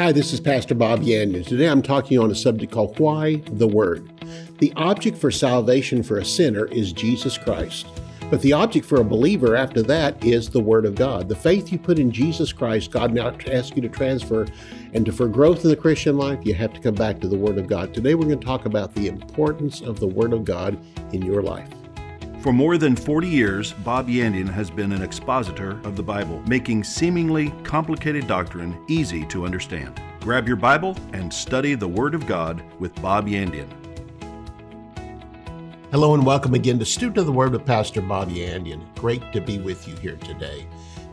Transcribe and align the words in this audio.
Hi, 0.00 0.12
this 0.12 0.32
is 0.32 0.40
Pastor 0.40 0.74
Bob 0.74 1.00
Yandian. 1.00 1.46
Today 1.46 1.68
I'm 1.68 1.82
talking 1.82 2.18
on 2.18 2.30
a 2.30 2.34
subject 2.34 2.72
called 2.72 2.98
Why 2.98 3.42
the 3.52 3.68
Word. 3.68 4.10
The 4.56 4.72
object 4.74 5.18
for 5.18 5.30
salvation 5.30 6.02
for 6.02 6.16
a 6.16 6.24
sinner 6.24 6.64
is 6.68 6.94
Jesus 6.94 7.36
Christ. 7.36 7.86
But 8.30 8.40
the 8.40 8.54
object 8.54 8.86
for 8.86 9.02
a 9.02 9.04
believer 9.04 9.56
after 9.56 9.82
that 9.82 10.24
is 10.24 10.48
the 10.48 10.58
Word 10.58 10.86
of 10.86 10.94
God. 10.94 11.28
The 11.28 11.36
faith 11.36 11.70
you 11.70 11.78
put 11.78 11.98
in 11.98 12.10
Jesus 12.10 12.50
Christ, 12.50 12.90
God 12.90 13.12
now 13.12 13.36
asks 13.46 13.76
you 13.76 13.82
to 13.82 13.90
transfer. 13.90 14.46
And 14.94 15.04
to, 15.04 15.12
for 15.12 15.28
growth 15.28 15.64
in 15.64 15.68
the 15.68 15.76
Christian 15.76 16.16
life, 16.16 16.46
you 16.46 16.54
have 16.54 16.72
to 16.72 16.80
come 16.80 16.94
back 16.94 17.20
to 17.20 17.28
the 17.28 17.36
Word 17.36 17.58
of 17.58 17.66
God. 17.66 17.92
Today 17.92 18.14
we're 18.14 18.24
going 18.24 18.40
to 18.40 18.46
talk 18.46 18.64
about 18.64 18.94
the 18.94 19.06
importance 19.06 19.82
of 19.82 20.00
the 20.00 20.08
Word 20.08 20.32
of 20.32 20.46
God 20.46 20.82
in 21.12 21.20
your 21.20 21.42
life. 21.42 21.68
For 22.42 22.54
more 22.54 22.78
than 22.78 22.96
40 22.96 23.28
years, 23.28 23.74
Bob 23.74 24.08
Yandian 24.08 24.48
has 24.48 24.70
been 24.70 24.92
an 24.92 25.02
expositor 25.02 25.72
of 25.84 25.94
the 25.94 26.02
Bible, 26.02 26.40
making 26.46 26.84
seemingly 26.84 27.50
complicated 27.64 28.26
doctrine 28.26 28.82
easy 28.88 29.26
to 29.26 29.44
understand. 29.44 30.00
Grab 30.20 30.48
your 30.48 30.56
Bible 30.56 30.96
and 31.12 31.30
study 31.30 31.74
the 31.74 31.86
Word 31.86 32.14
of 32.14 32.26
God 32.26 32.62
with 32.80 32.94
Bob 33.02 33.26
Yandian. 33.26 33.68
Hello 35.90 36.14
and 36.14 36.24
welcome 36.24 36.54
again 36.54 36.78
to 36.78 36.86
Student 36.86 37.18
of 37.18 37.26
the 37.26 37.32
Word 37.32 37.52
with 37.52 37.66
Pastor 37.66 38.00
Bob 38.00 38.30
Yandian. 38.30 38.86
Great 38.94 39.34
to 39.34 39.42
be 39.42 39.58
with 39.58 39.86
you 39.86 39.94
here 39.96 40.16
today 40.16 40.66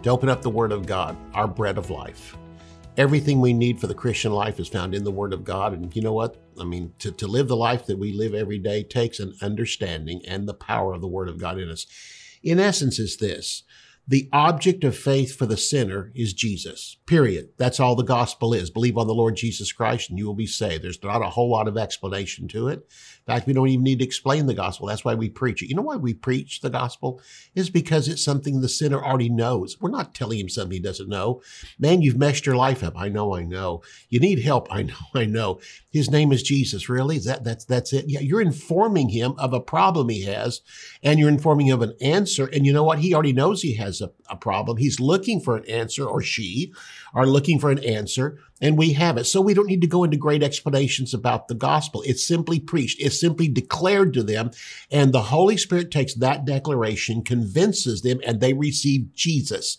to 0.03 0.09
open 0.09 0.29
up 0.29 0.41
the 0.41 0.49
Word 0.49 0.71
of 0.71 0.85
God, 0.85 1.17
our 1.33 1.45
bread 1.45 1.77
of 1.77 1.89
life. 1.89 2.37
Everything 2.97 3.39
we 3.39 3.53
need 3.53 3.79
for 3.79 3.85
the 3.85 3.93
Christian 3.93 4.31
life 4.31 4.59
is 4.59 4.67
found 4.67 4.95
in 4.95 5.03
the 5.03 5.11
Word 5.11 5.31
of 5.31 5.43
God. 5.43 5.71
And 5.71 5.95
you 5.95 6.01
know 6.01 6.13
what? 6.13 6.35
I 6.59 6.63
mean, 6.63 6.93
to, 6.97 7.11
to 7.11 7.27
live 7.27 7.47
the 7.47 7.55
life 7.55 7.85
that 7.85 7.99
we 7.99 8.11
live 8.11 8.33
every 8.33 8.57
day 8.57 8.81
takes 8.81 9.19
an 9.19 9.35
understanding 9.39 10.21
and 10.27 10.47
the 10.47 10.55
power 10.55 10.93
of 10.93 11.01
the 11.01 11.07
Word 11.07 11.29
of 11.29 11.37
God 11.37 11.59
in 11.59 11.69
us. 11.69 11.85
In 12.41 12.59
essence, 12.59 12.97
is 12.97 13.17
this 13.17 13.63
the 14.09 14.29
object 14.31 14.85
of 14.85 14.97
faith 14.97 15.35
for 15.35 15.45
the 15.45 15.57
sinner 15.57 16.13
is 16.15 16.31
Jesus, 16.31 16.95
period. 17.05 17.49
That's 17.57 17.77
all 17.77 17.93
the 17.93 18.03
gospel 18.03 18.53
is. 18.53 18.69
Believe 18.69 18.97
on 18.97 19.05
the 19.05 19.13
Lord 19.13 19.35
Jesus 19.35 19.73
Christ 19.73 20.09
and 20.09 20.17
you 20.17 20.25
will 20.25 20.33
be 20.33 20.47
saved. 20.47 20.81
There's 20.81 21.03
not 21.03 21.21
a 21.21 21.29
whole 21.29 21.49
lot 21.49 21.67
of 21.67 21.77
explanation 21.77 22.47
to 22.49 22.69
it. 22.69 22.87
In 23.27 23.33
fact, 23.33 23.47
we 23.47 23.51
don't 23.51 23.67
even 23.67 23.83
need 23.83 23.99
to 23.99 24.05
explain 24.05 24.45
the 24.45 24.53
gospel. 24.53 24.87
That's 24.87 25.03
why 25.03 25.13
we 25.15 25.29
preach 25.29 25.61
it. 25.61 25.67
You 25.67 25.75
know 25.75 25.81
why 25.81 25.97
we 25.97 26.13
preach 26.13 26.61
the 26.61 26.69
gospel? 26.69 27.19
Is 27.53 27.69
because 27.69 28.07
it's 28.07 28.23
something 28.23 28.61
the 28.61 28.69
sinner 28.69 29.03
already 29.03 29.27
knows. 29.27 29.75
We're 29.81 29.89
not 29.89 30.15
telling 30.15 30.39
him 30.39 30.47
something 30.47 30.71
he 30.71 30.79
doesn't 30.79 31.09
know. 31.09 31.41
Man, 31.77 32.01
you've 32.01 32.17
messed 32.17 32.45
your 32.45 32.55
life 32.55 32.83
up. 32.83 32.97
I 32.97 33.09
know, 33.09 33.35
I 33.35 33.43
know. 33.43 33.81
You 34.07 34.21
need 34.21 34.39
help. 34.39 34.71
I 34.71 34.83
know, 34.83 34.95
I 35.13 35.25
know. 35.25 35.59
His 35.89 36.09
name 36.09 36.31
is 36.31 36.43
Jesus. 36.43 36.87
Really? 36.87 37.17
Is 37.17 37.25
that, 37.25 37.43
that's, 37.43 37.65
that's 37.65 37.91
it? 37.91 38.05
Yeah, 38.07 38.21
you're 38.21 38.39
informing 38.39 39.09
him 39.09 39.33
of 39.37 39.51
a 39.51 39.59
problem 39.59 40.07
he 40.07 40.23
has 40.23 40.61
and 41.03 41.19
you're 41.19 41.27
informing 41.27 41.67
him 41.67 41.81
of 41.81 41.89
an 41.89 41.97
answer. 41.99 42.45
And 42.45 42.65
you 42.65 42.71
know 42.71 42.85
what? 42.85 42.99
He 42.99 43.13
already 43.13 43.33
knows 43.33 43.61
he 43.61 43.73
has 43.73 43.96
a, 44.01 44.11
a 44.29 44.35
problem. 44.35 44.77
He's 44.77 44.99
looking 44.99 45.39
for 45.39 45.55
an 45.55 45.65
answer 45.65 46.05
or 46.05 46.21
she 46.21 46.73
are 47.13 47.25
looking 47.25 47.59
for 47.59 47.71
an 47.71 47.83
answer 47.83 48.39
and 48.61 48.77
we 48.77 48.93
have 48.93 49.17
it. 49.17 49.25
So 49.25 49.39
we 49.39 49.53
don't 49.53 49.67
need 49.67 49.81
to 49.81 49.87
go 49.87 50.03
into 50.03 50.17
great 50.17 50.41
explanations 50.41 51.13
about 51.13 51.47
the 51.47 51.55
gospel. 51.55 52.01
It's 52.05 52.25
simply 52.25 52.59
preached. 52.59 52.99
It's 52.99 53.19
simply 53.19 53.47
declared 53.47 54.13
to 54.13 54.23
them. 54.23 54.51
And 54.91 55.13
the 55.13 55.23
Holy 55.23 55.57
Spirit 55.57 55.91
takes 55.91 56.15
that 56.15 56.45
declaration, 56.45 57.23
convinces 57.23 58.01
them, 58.01 58.19
and 58.25 58.39
they 58.39 58.53
receive 58.53 59.13
Jesus. 59.13 59.77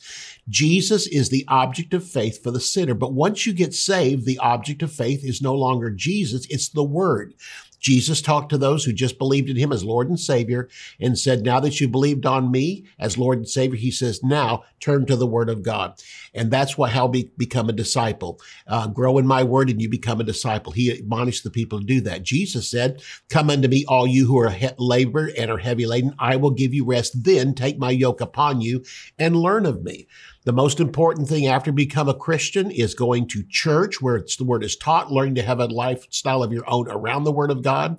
Jesus 0.49 1.07
is 1.09 1.29
the 1.29 1.45
object 1.49 1.93
of 1.93 2.07
faith 2.07 2.43
for 2.43 2.51
the 2.51 2.61
sinner. 2.61 2.95
But 2.95 3.13
once 3.13 3.47
you 3.47 3.53
get 3.53 3.75
saved, 3.75 4.25
the 4.25 4.39
object 4.39 4.83
of 4.83 4.93
faith 4.93 5.25
is 5.25 5.43
no 5.43 5.55
longer 5.55 5.91
Jesus. 5.91 6.47
It's 6.49 6.69
the 6.69 6.85
word. 6.85 7.35
Jesus 7.79 8.21
talked 8.21 8.51
to 8.51 8.59
those 8.59 8.85
who 8.85 8.93
just 8.93 9.19
believed 9.19 9.49
in 9.49 9.57
him 9.57 9.73
as 9.73 9.85
Lord 9.85 10.09
and 10.09 10.19
Savior 10.19 10.69
and 11.01 11.19
said, 11.19 11.45
now 11.45 11.61
that 11.61 11.81
you 11.81 11.89
believed 11.89 12.27
on 12.27 12.51
me 12.51 12.85
as 12.99 13.19
Lord 13.19 13.39
and 13.39 13.49
Savior, 13.49 13.79
he 13.79 13.91
says, 13.91 14.23
now 14.23 14.65
turn 14.81 15.07
to 15.07 15.17
the 15.17 15.27
word 15.27 15.49
of 15.49 15.63
God. 15.63 15.95
And 16.35 16.51
that's 16.51 16.77
what, 16.77 16.91
how 16.91 17.07
we 17.07 17.31
become 17.37 17.69
a 17.69 17.73
disciple. 17.73 18.41
Uh, 18.67 18.89
grow 18.89 19.19
in 19.19 19.27
my 19.27 19.43
word 19.43 19.71
and 19.71 19.81
you 19.81 19.89
become 19.89 20.21
a 20.21 20.25
disciple. 20.25 20.73
He 20.73 20.91
admonished 20.91 21.45
the 21.45 21.51
people 21.51 21.79
to 21.81 21.85
do 21.85 22.01
that. 22.03 22.23
Jesus 22.23 22.69
said, 22.69 23.03
come 23.29 23.51
unto 23.51 23.69
me, 23.69 23.85
all 23.87 24.07
you 24.07 24.27
who 24.27 24.39
are 24.39 24.51
he- 24.51 24.69
labored 24.79 25.31
and 25.31 25.51
are 25.51 25.59
heavy 25.59 25.87
laden. 25.87 26.15
I 26.19 26.37
will 26.37 26.51
give 26.51 26.75
you 26.75 26.85
rest. 26.85 27.25
Then 27.25 27.55
take 27.55 27.79
my 27.79 27.91
yoke 27.91 28.21
upon 28.21 28.61
you 28.61 28.85
and 29.19 29.37
learn 29.37 29.67
of 29.67 29.83
me. 29.83 30.07
The 30.49 30.53
most 30.55 30.81
important 30.81 31.29
thing 31.29 31.47
after 31.47 31.71
become 31.71 32.09
a 32.09 32.15
Christian 32.15 32.71
is 32.71 32.95
going 32.95 33.29
to 33.29 33.45
church 33.51 34.01
where 34.01 34.19
the 34.39 34.45
word 34.47 34.65
is 34.65 34.77
taught, 34.77 35.13
learning 35.13 35.35
to 35.35 35.43
have 35.43 35.61
a 35.61 35.67
lifestyle 35.67 36.43
of 36.43 36.55
your 36.55 36.65
own 36.67 36.89
around 36.89 37.25
the 37.25 37.33
word 37.33 37.51
of 37.51 37.61
God, 37.61 37.99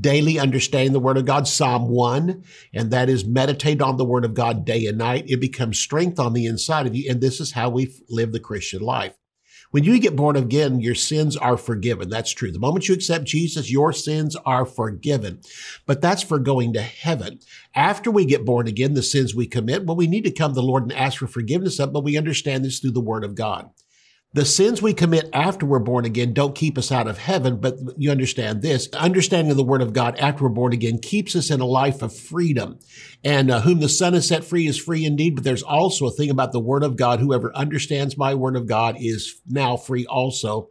daily 0.00 0.38
understanding 0.38 0.92
the 0.92 1.00
word 1.00 1.16
of 1.16 1.24
God, 1.24 1.48
Psalm 1.48 1.88
1, 1.88 2.44
and 2.72 2.92
that 2.92 3.08
is 3.08 3.24
meditate 3.24 3.82
on 3.82 3.96
the 3.96 4.04
word 4.04 4.24
of 4.24 4.34
God 4.34 4.64
day 4.64 4.86
and 4.86 4.96
night. 4.96 5.24
It 5.26 5.40
becomes 5.40 5.80
strength 5.80 6.20
on 6.20 6.34
the 6.34 6.46
inside 6.46 6.86
of 6.86 6.94
you. 6.94 7.10
And 7.10 7.20
this 7.20 7.40
is 7.40 7.50
how 7.50 7.68
we 7.68 7.92
live 8.08 8.30
the 8.30 8.38
Christian 8.38 8.80
life. 8.80 9.16
When 9.70 9.84
you 9.84 9.98
get 10.00 10.16
born 10.16 10.36
again, 10.36 10.80
your 10.80 10.94
sins 10.94 11.36
are 11.36 11.58
forgiven. 11.58 12.08
That's 12.08 12.32
true. 12.32 12.50
The 12.50 12.58
moment 12.58 12.88
you 12.88 12.94
accept 12.94 13.26
Jesus, 13.26 13.70
your 13.70 13.92
sins 13.92 14.34
are 14.46 14.64
forgiven. 14.64 15.40
But 15.84 16.00
that's 16.00 16.22
for 16.22 16.38
going 16.38 16.72
to 16.72 16.80
heaven. 16.80 17.40
After 17.74 18.10
we 18.10 18.24
get 18.24 18.46
born 18.46 18.66
again, 18.66 18.94
the 18.94 19.02
sins 19.02 19.34
we 19.34 19.46
commit, 19.46 19.84
well, 19.84 19.96
we 19.96 20.06
need 20.06 20.24
to 20.24 20.30
come 20.30 20.52
to 20.52 20.54
the 20.54 20.62
Lord 20.62 20.84
and 20.84 20.92
ask 20.92 21.18
for 21.18 21.26
forgiveness 21.26 21.78
of, 21.78 21.92
but 21.92 22.04
we 22.04 22.16
understand 22.16 22.64
this 22.64 22.78
through 22.78 22.92
the 22.92 23.00
word 23.00 23.24
of 23.24 23.34
God. 23.34 23.70
The 24.34 24.44
sins 24.44 24.82
we 24.82 24.92
commit 24.92 25.30
after 25.32 25.64
we're 25.64 25.78
born 25.78 26.04
again 26.04 26.34
don't 26.34 26.54
keep 26.54 26.76
us 26.76 26.92
out 26.92 27.08
of 27.08 27.16
heaven, 27.16 27.56
but 27.56 27.76
you 27.96 28.10
understand 28.10 28.60
this. 28.60 28.86
Understanding 28.92 29.56
the 29.56 29.64
word 29.64 29.80
of 29.80 29.94
God 29.94 30.18
after 30.18 30.44
we're 30.44 30.50
born 30.50 30.74
again 30.74 30.98
keeps 30.98 31.34
us 31.34 31.50
in 31.50 31.60
a 31.60 31.66
life 31.66 32.02
of 32.02 32.14
freedom. 32.14 32.78
And 33.24 33.50
uh, 33.50 33.62
whom 33.62 33.80
the 33.80 33.88
Son 33.88 34.12
has 34.12 34.28
set 34.28 34.44
free 34.44 34.66
is 34.66 34.78
free 34.78 35.06
indeed. 35.06 35.34
But 35.34 35.44
there's 35.44 35.62
also 35.62 36.06
a 36.06 36.10
thing 36.10 36.28
about 36.28 36.52
the 36.52 36.60
word 36.60 36.82
of 36.82 36.96
God. 36.96 37.20
Whoever 37.20 37.56
understands 37.56 38.18
my 38.18 38.34
word 38.34 38.54
of 38.54 38.66
God 38.66 38.96
is 39.00 39.40
now 39.46 39.78
free 39.78 40.04
also 40.04 40.70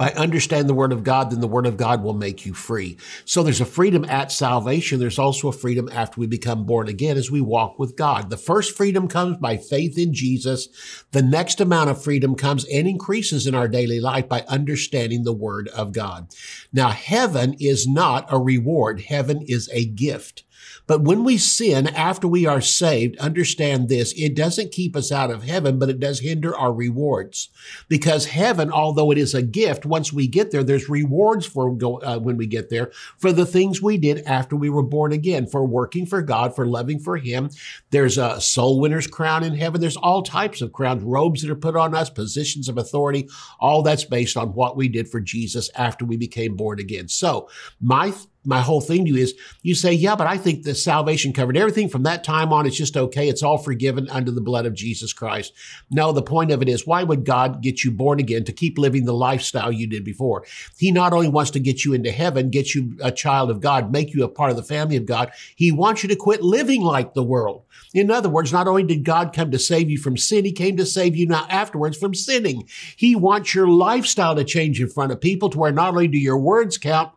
by 0.00 0.12
understanding 0.12 0.66
the 0.66 0.72
word 0.72 0.94
of 0.94 1.04
God, 1.04 1.30
then 1.30 1.42
the 1.42 1.46
word 1.46 1.66
of 1.66 1.76
God 1.76 2.02
will 2.02 2.14
make 2.14 2.46
you 2.46 2.54
free. 2.54 2.96
So 3.26 3.42
there's 3.42 3.60
a 3.60 3.66
freedom 3.66 4.06
at 4.06 4.32
salvation. 4.32 4.98
There's 4.98 5.18
also 5.18 5.48
a 5.48 5.52
freedom 5.52 5.90
after 5.92 6.18
we 6.18 6.26
become 6.26 6.64
born 6.64 6.88
again 6.88 7.18
as 7.18 7.30
we 7.30 7.42
walk 7.42 7.78
with 7.78 7.96
God. 7.96 8.30
The 8.30 8.38
first 8.38 8.74
freedom 8.74 9.08
comes 9.08 9.36
by 9.36 9.58
faith 9.58 9.98
in 9.98 10.14
Jesus. 10.14 10.70
The 11.10 11.20
next 11.20 11.60
amount 11.60 11.90
of 11.90 12.02
freedom 12.02 12.34
comes 12.34 12.64
and 12.64 12.88
increases 12.88 13.46
in 13.46 13.54
our 13.54 13.68
daily 13.68 14.00
life 14.00 14.26
by 14.26 14.40
understanding 14.48 15.24
the 15.24 15.34
word 15.34 15.68
of 15.68 15.92
God. 15.92 16.28
Now, 16.72 16.88
heaven 16.88 17.54
is 17.60 17.86
not 17.86 18.24
a 18.32 18.38
reward. 18.38 19.02
Heaven 19.02 19.42
is 19.42 19.68
a 19.70 19.84
gift. 19.84 20.44
But 20.90 21.02
when 21.02 21.22
we 21.22 21.38
sin 21.38 21.86
after 21.86 22.26
we 22.26 22.46
are 22.46 22.60
saved, 22.60 23.16
understand 23.18 23.88
this, 23.88 24.12
it 24.16 24.34
doesn't 24.34 24.72
keep 24.72 24.96
us 24.96 25.12
out 25.12 25.30
of 25.30 25.44
heaven, 25.44 25.78
but 25.78 25.88
it 25.88 26.00
does 26.00 26.18
hinder 26.18 26.52
our 26.56 26.72
rewards. 26.72 27.48
Because 27.88 28.26
heaven, 28.26 28.72
although 28.72 29.12
it 29.12 29.18
is 29.18 29.32
a 29.32 29.40
gift, 29.40 29.86
once 29.86 30.12
we 30.12 30.26
get 30.26 30.50
there, 30.50 30.64
there's 30.64 30.88
rewards 30.88 31.46
for 31.46 31.72
go, 31.72 32.00
uh, 32.00 32.18
when 32.18 32.36
we 32.36 32.48
get 32.48 32.70
there 32.70 32.90
for 33.18 33.30
the 33.30 33.46
things 33.46 33.80
we 33.80 33.98
did 33.98 34.24
after 34.26 34.56
we 34.56 34.68
were 34.68 34.82
born 34.82 35.12
again, 35.12 35.46
for 35.46 35.64
working 35.64 36.06
for 36.06 36.22
God, 36.22 36.56
for 36.56 36.66
loving 36.66 36.98
for 36.98 37.16
Him. 37.16 37.50
There's 37.92 38.18
a 38.18 38.40
soul 38.40 38.80
winner's 38.80 39.06
crown 39.06 39.44
in 39.44 39.54
heaven. 39.54 39.80
There's 39.80 39.96
all 39.96 40.24
types 40.24 40.60
of 40.60 40.72
crowns, 40.72 41.04
robes 41.04 41.42
that 41.42 41.52
are 41.52 41.54
put 41.54 41.76
on 41.76 41.94
us, 41.94 42.10
positions 42.10 42.68
of 42.68 42.78
authority. 42.78 43.28
All 43.60 43.82
that's 43.82 44.02
based 44.02 44.36
on 44.36 44.54
what 44.54 44.76
we 44.76 44.88
did 44.88 45.08
for 45.08 45.20
Jesus 45.20 45.70
after 45.76 46.04
we 46.04 46.16
became 46.16 46.56
born 46.56 46.80
again. 46.80 47.06
So 47.06 47.48
my 47.80 48.12
my 48.44 48.60
whole 48.60 48.80
thing 48.80 49.04
to 49.04 49.10
you 49.10 49.16
is 49.16 49.34
you 49.62 49.74
say, 49.74 49.92
yeah, 49.92 50.16
but 50.16 50.26
I 50.26 50.38
think 50.38 50.62
the 50.62 50.74
salvation 50.74 51.32
covered 51.32 51.56
everything 51.56 51.88
from 51.88 52.04
that 52.04 52.24
time 52.24 52.52
on. 52.52 52.66
It's 52.66 52.76
just 52.76 52.96
okay. 52.96 53.28
It's 53.28 53.42
all 53.42 53.58
forgiven 53.58 54.08
under 54.08 54.30
the 54.30 54.40
blood 54.40 54.64
of 54.64 54.74
Jesus 54.74 55.12
Christ. 55.12 55.52
No, 55.90 56.12
the 56.12 56.22
point 56.22 56.50
of 56.50 56.62
it 56.62 56.68
is 56.68 56.86
why 56.86 57.02
would 57.02 57.24
God 57.24 57.62
get 57.62 57.84
you 57.84 57.90
born 57.90 58.18
again 58.18 58.44
to 58.44 58.52
keep 58.52 58.78
living 58.78 59.04
the 59.04 59.12
lifestyle 59.12 59.70
you 59.70 59.86
did 59.86 60.04
before? 60.04 60.44
He 60.78 60.90
not 60.90 61.12
only 61.12 61.28
wants 61.28 61.50
to 61.52 61.60
get 61.60 61.84
you 61.84 61.92
into 61.92 62.10
heaven, 62.10 62.50
get 62.50 62.74
you 62.74 62.96
a 63.02 63.12
child 63.12 63.50
of 63.50 63.60
God, 63.60 63.92
make 63.92 64.14
you 64.14 64.24
a 64.24 64.28
part 64.28 64.50
of 64.50 64.56
the 64.56 64.62
family 64.62 64.96
of 64.96 65.04
God. 65.04 65.32
He 65.54 65.70
wants 65.70 66.02
you 66.02 66.08
to 66.08 66.16
quit 66.16 66.42
living 66.42 66.82
like 66.82 67.12
the 67.12 67.22
world. 67.22 67.64
In 67.92 68.10
other 68.10 68.28
words, 68.28 68.52
not 68.52 68.68
only 68.68 68.84
did 68.84 69.04
God 69.04 69.34
come 69.34 69.50
to 69.50 69.58
save 69.58 69.90
you 69.90 69.98
from 69.98 70.16
sin, 70.16 70.44
he 70.44 70.52
came 70.52 70.76
to 70.76 70.86
save 70.86 71.16
you 71.16 71.26
now 71.26 71.46
afterwards 71.50 71.98
from 71.98 72.14
sinning. 72.14 72.68
He 72.96 73.16
wants 73.16 73.54
your 73.54 73.68
lifestyle 73.68 74.34
to 74.36 74.44
change 74.44 74.80
in 74.80 74.88
front 74.88 75.12
of 75.12 75.20
people 75.20 75.50
to 75.50 75.58
where 75.58 75.72
not 75.72 75.90
only 75.90 76.08
do 76.08 76.18
your 76.18 76.38
words 76.38 76.78
count, 76.78 77.12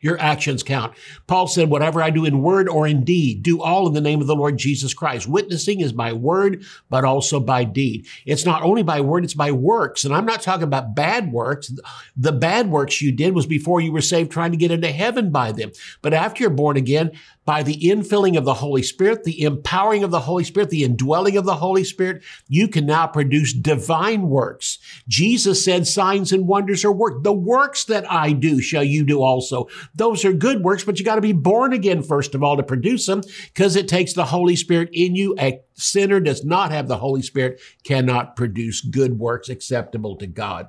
your 0.00 0.20
actions 0.20 0.62
count. 0.62 0.94
Paul 1.26 1.46
said, 1.46 1.70
whatever 1.70 2.02
I 2.02 2.10
do 2.10 2.24
in 2.24 2.42
word 2.42 2.68
or 2.68 2.86
in 2.86 3.04
deed, 3.04 3.42
do 3.42 3.62
all 3.62 3.86
in 3.86 3.94
the 3.94 4.00
name 4.00 4.20
of 4.20 4.26
the 4.26 4.36
Lord 4.36 4.58
Jesus 4.58 4.94
Christ. 4.94 5.28
Witnessing 5.28 5.80
is 5.80 5.92
by 5.92 6.12
word, 6.12 6.64
but 6.88 7.04
also 7.04 7.40
by 7.40 7.64
deed. 7.64 8.06
It's 8.24 8.44
not 8.44 8.62
only 8.62 8.82
by 8.82 9.00
word, 9.00 9.24
it's 9.24 9.34
by 9.34 9.52
works. 9.52 10.04
And 10.04 10.14
I'm 10.14 10.26
not 10.26 10.42
talking 10.42 10.64
about 10.64 10.94
bad 10.94 11.32
works. 11.32 11.72
The 12.16 12.32
bad 12.32 12.70
works 12.70 13.02
you 13.02 13.12
did 13.12 13.34
was 13.34 13.46
before 13.46 13.80
you 13.80 13.92
were 13.92 14.00
saved 14.00 14.30
trying 14.30 14.52
to 14.52 14.56
get 14.56 14.70
into 14.70 14.90
heaven 14.90 15.30
by 15.30 15.52
them. 15.52 15.72
But 16.02 16.14
after 16.14 16.42
you're 16.42 16.50
born 16.50 16.76
again, 16.76 17.12
by 17.46 17.62
the 17.64 17.80
infilling 17.80 18.38
of 18.38 18.44
the 18.44 18.54
Holy 18.54 18.82
Spirit, 18.82 19.24
the 19.24 19.42
empowering 19.42 20.04
of 20.04 20.12
the 20.12 20.20
Holy 20.20 20.44
Spirit, 20.44 20.70
the 20.70 20.84
indwelling 20.84 21.36
of 21.36 21.44
the 21.44 21.56
Holy 21.56 21.82
Spirit, 21.82 22.22
you 22.46 22.68
can 22.68 22.86
now 22.86 23.08
produce 23.08 23.52
divine 23.52 24.28
works. 24.28 24.78
Jesus 25.08 25.64
said 25.64 25.86
signs 25.86 26.32
and 26.32 26.46
wonders 26.46 26.84
are 26.84 26.92
work. 26.92 27.24
The 27.24 27.32
works 27.32 27.84
that 27.86 28.08
I 28.10 28.32
do 28.32 28.60
shall 28.60 28.84
you 28.84 29.04
do 29.04 29.22
also. 29.22 29.66
Those 29.94 30.24
are 30.24 30.32
good 30.32 30.62
works, 30.62 30.84
but 30.84 30.98
you 30.98 31.04
got 31.04 31.16
to 31.16 31.20
be 31.20 31.32
born 31.32 31.72
again 31.72 32.02
first 32.02 32.34
of 32.34 32.42
all 32.42 32.56
to 32.56 32.62
produce 32.62 33.06
them 33.06 33.22
because 33.46 33.76
it 33.76 33.88
takes 33.88 34.12
the 34.12 34.26
Holy 34.26 34.56
Spirit 34.56 34.90
in 34.92 35.14
you. 35.14 35.34
A 35.38 35.60
sinner 35.74 36.20
does 36.20 36.44
not 36.44 36.70
have 36.70 36.88
the 36.88 36.98
Holy 36.98 37.22
Spirit, 37.22 37.60
cannot 37.84 38.36
produce 38.36 38.80
good 38.80 39.18
works 39.18 39.48
acceptable 39.48 40.16
to 40.16 40.26
God. 40.26 40.68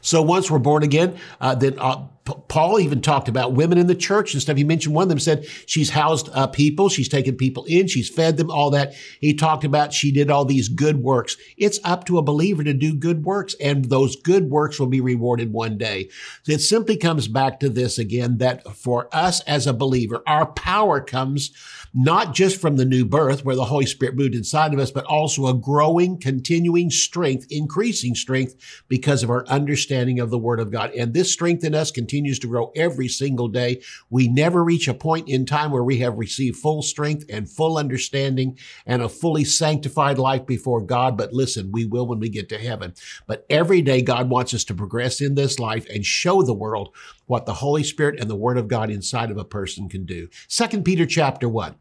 So 0.00 0.22
once 0.22 0.50
we're 0.50 0.58
born 0.58 0.82
again, 0.82 1.16
uh, 1.40 1.54
then 1.54 1.78
uh, 1.78 2.06
Paul 2.26 2.80
even 2.80 3.00
talked 3.00 3.28
about 3.28 3.54
women 3.54 3.78
in 3.78 3.86
the 3.86 3.94
church 3.94 4.32
and 4.32 4.42
stuff. 4.42 4.56
He 4.56 4.64
mentioned 4.64 4.94
one 4.94 5.04
of 5.04 5.08
them 5.08 5.18
said 5.18 5.46
she's 5.66 5.90
housed 5.90 6.28
uh, 6.32 6.48
people, 6.48 6.88
she's 6.88 7.08
taken 7.08 7.36
people 7.36 7.64
in, 7.66 7.86
she's 7.86 8.08
fed 8.08 8.36
them, 8.36 8.50
all 8.50 8.70
that. 8.70 8.94
He 9.20 9.32
talked 9.32 9.64
about 9.64 9.92
she 9.92 10.10
did 10.10 10.30
all 10.30 10.44
these 10.44 10.68
good 10.68 10.98
works. 10.98 11.36
It's 11.56 11.78
up 11.84 12.04
to 12.06 12.18
a 12.18 12.22
believer 12.22 12.64
to 12.64 12.74
do 12.74 12.94
good 12.94 13.24
works, 13.24 13.54
and 13.60 13.86
those 13.86 14.16
good 14.16 14.50
works 14.50 14.80
will 14.80 14.88
be 14.88 15.00
rewarded 15.00 15.52
one 15.52 15.78
day. 15.78 16.10
It 16.46 16.58
simply 16.58 16.96
comes 16.96 17.28
back 17.28 17.60
to 17.60 17.68
this 17.68 17.98
again 17.98 18.38
that 18.38 18.76
for 18.76 19.08
us 19.12 19.40
as 19.42 19.66
a 19.66 19.72
believer, 19.72 20.22
our 20.26 20.46
power 20.46 21.00
comes 21.00 21.52
not 21.94 22.34
just 22.34 22.60
from 22.60 22.76
the 22.76 22.84
new 22.84 23.06
birth 23.06 23.42
where 23.44 23.56
the 23.56 23.64
Holy 23.64 23.86
Spirit 23.86 24.16
moved 24.16 24.34
inside 24.34 24.74
of 24.74 24.78
us, 24.78 24.90
but 24.90 25.04
also 25.06 25.46
a 25.46 25.54
growing, 25.54 26.18
continuing 26.18 26.90
strength, 26.90 27.46
increasing 27.48 28.14
strength 28.14 28.82
because 28.86 29.22
of 29.22 29.30
our 29.30 29.46
understanding 29.46 30.20
of 30.20 30.28
the 30.28 30.38
Word 30.38 30.60
of 30.60 30.70
God. 30.70 30.90
And 30.90 31.14
this 31.14 31.32
strength 31.32 31.64
in 31.64 31.74
us 31.74 31.90
continues 31.90 32.15
continues 32.16 32.38
to 32.38 32.46
grow 32.46 32.72
every 32.74 33.08
single 33.08 33.46
day. 33.46 33.82
We 34.08 34.26
never 34.26 34.64
reach 34.64 34.88
a 34.88 34.94
point 34.94 35.28
in 35.28 35.44
time 35.44 35.70
where 35.70 35.84
we 35.84 35.98
have 35.98 36.16
received 36.16 36.56
full 36.56 36.80
strength 36.80 37.26
and 37.28 37.46
full 37.46 37.76
understanding 37.76 38.58
and 38.86 39.02
a 39.02 39.08
fully 39.08 39.44
sanctified 39.44 40.18
life 40.18 40.46
before 40.46 40.80
God. 40.80 41.18
But 41.18 41.34
listen, 41.34 41.72
we 41.72 41.84
will 41.84 42.06
when 42.06 42.18
we 42.18 42.30
get 42.30 42.48
to 42.48 42.58
heaven. 42.58 42.94
But 43.26 43.44
every 43.50 43.82
day 43.82 44.00
God 44.00 44.30
wants 44.30 44.54
us 44.54 44.64
to 44.64 44.74
progress 44.74 45.20
in 45.20 45.34
this 45.34 45.58
life 45.58 45.86
and 45.92 46.06
show 46.06 46.40
the 46.40 46.54
world 46.54 46.94
what 47.26 47.44
the 47.44 47.52
Holy 47.52 47.84
Spirit 47.84 48.18
and 48.18 48.30
the 48.30 48.34
Word 48.34 48.56
of 48.56 48.68
God 48.68 48.88
inside 48.88 49.30
of 49.30 49.36
a 49.36 49.44
person 49.44 49.86
can 49.86 50.06
do. 50.06 50.28
Second 50.48 50.86
Peter 50.86 51.04
chapter 51.04 51.50
one. 51.50 51.74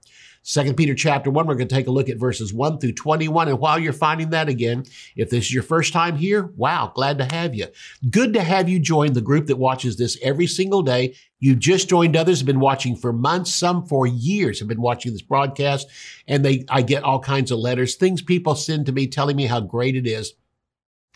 Second 0.48 0.78
Peter 0.78 0.94
chapter 0.94 1.32
1, 1.32 1.48
we're 1.48 1.56
going 1.56 1.68
to 1.68 1.74
take 1.74 1.88
a 1.88 1.92
look 1.92 2.08
at 2.08 2.20
verses 2.20 2.54
1 2.54 2.78
through 2.78 2.92
21. 2.92 3.48
And 3.48 3.60
while 3.60 3.80
you're 3.80 3.92
finding 3.92 4.30
that 4.30 4.48
again, 4.48 4.84
if 5.16 5.32
this 5.32 5.46
is 5.46 5.54
your 5.54 5.64
first 5.64 5.92
time 5.92 6.18
here, 6.18 6.52
wow, 6.56 6.92
glad 6.94 7.18
to 7.18 7.26
have 7.26 7.56
you. 7.56 7.66
Good 8.12 8.32
to 8.36 8.44
have 8.44 8.70
you 8.70 8.80
join 8.80 9.14
the 9.14 9.22
group 9.22 9.48
that 9.48 9.58
watches 9.58 9.98
this 9.98 10.20
every 10.22 10.46
single 10.46 10.84
day. 10.84 11.16
You've 11.40 11.58
just 11.58 11.90
joined 11.90 12.16
others, 12.16 12.42
have 12.42 12.46
been 12.46 12.60
watching 12.60 12.96
for 12.96 13.12
months, 13.12 13.56
some 13.56 13.88
for 13.88 14.06
years 14.06 14.60
have 14.60 14.68
been 14.68 14.82
watching 14.82 15.14
this 15.14 15.24
broadcast, 15.24 15.88
and 16.28 16.46
they 16.46 16.64
I 16.70 16.84
get 16.84 17.04
all 17.04 17.20
kinds 17.20 17.50
of 17.50 17.58
letters, 17.58 17.96
things 17.96 18.22
people 18.22 18.54
send 18.54 18.86
to 18.86 18.92
me 18.92 19.08
telling 19.08 19.36
me 19.36 19.48
how 19.48 19.62
great 19.62 19.96
it 19.96 20.06
is 20.06 20.36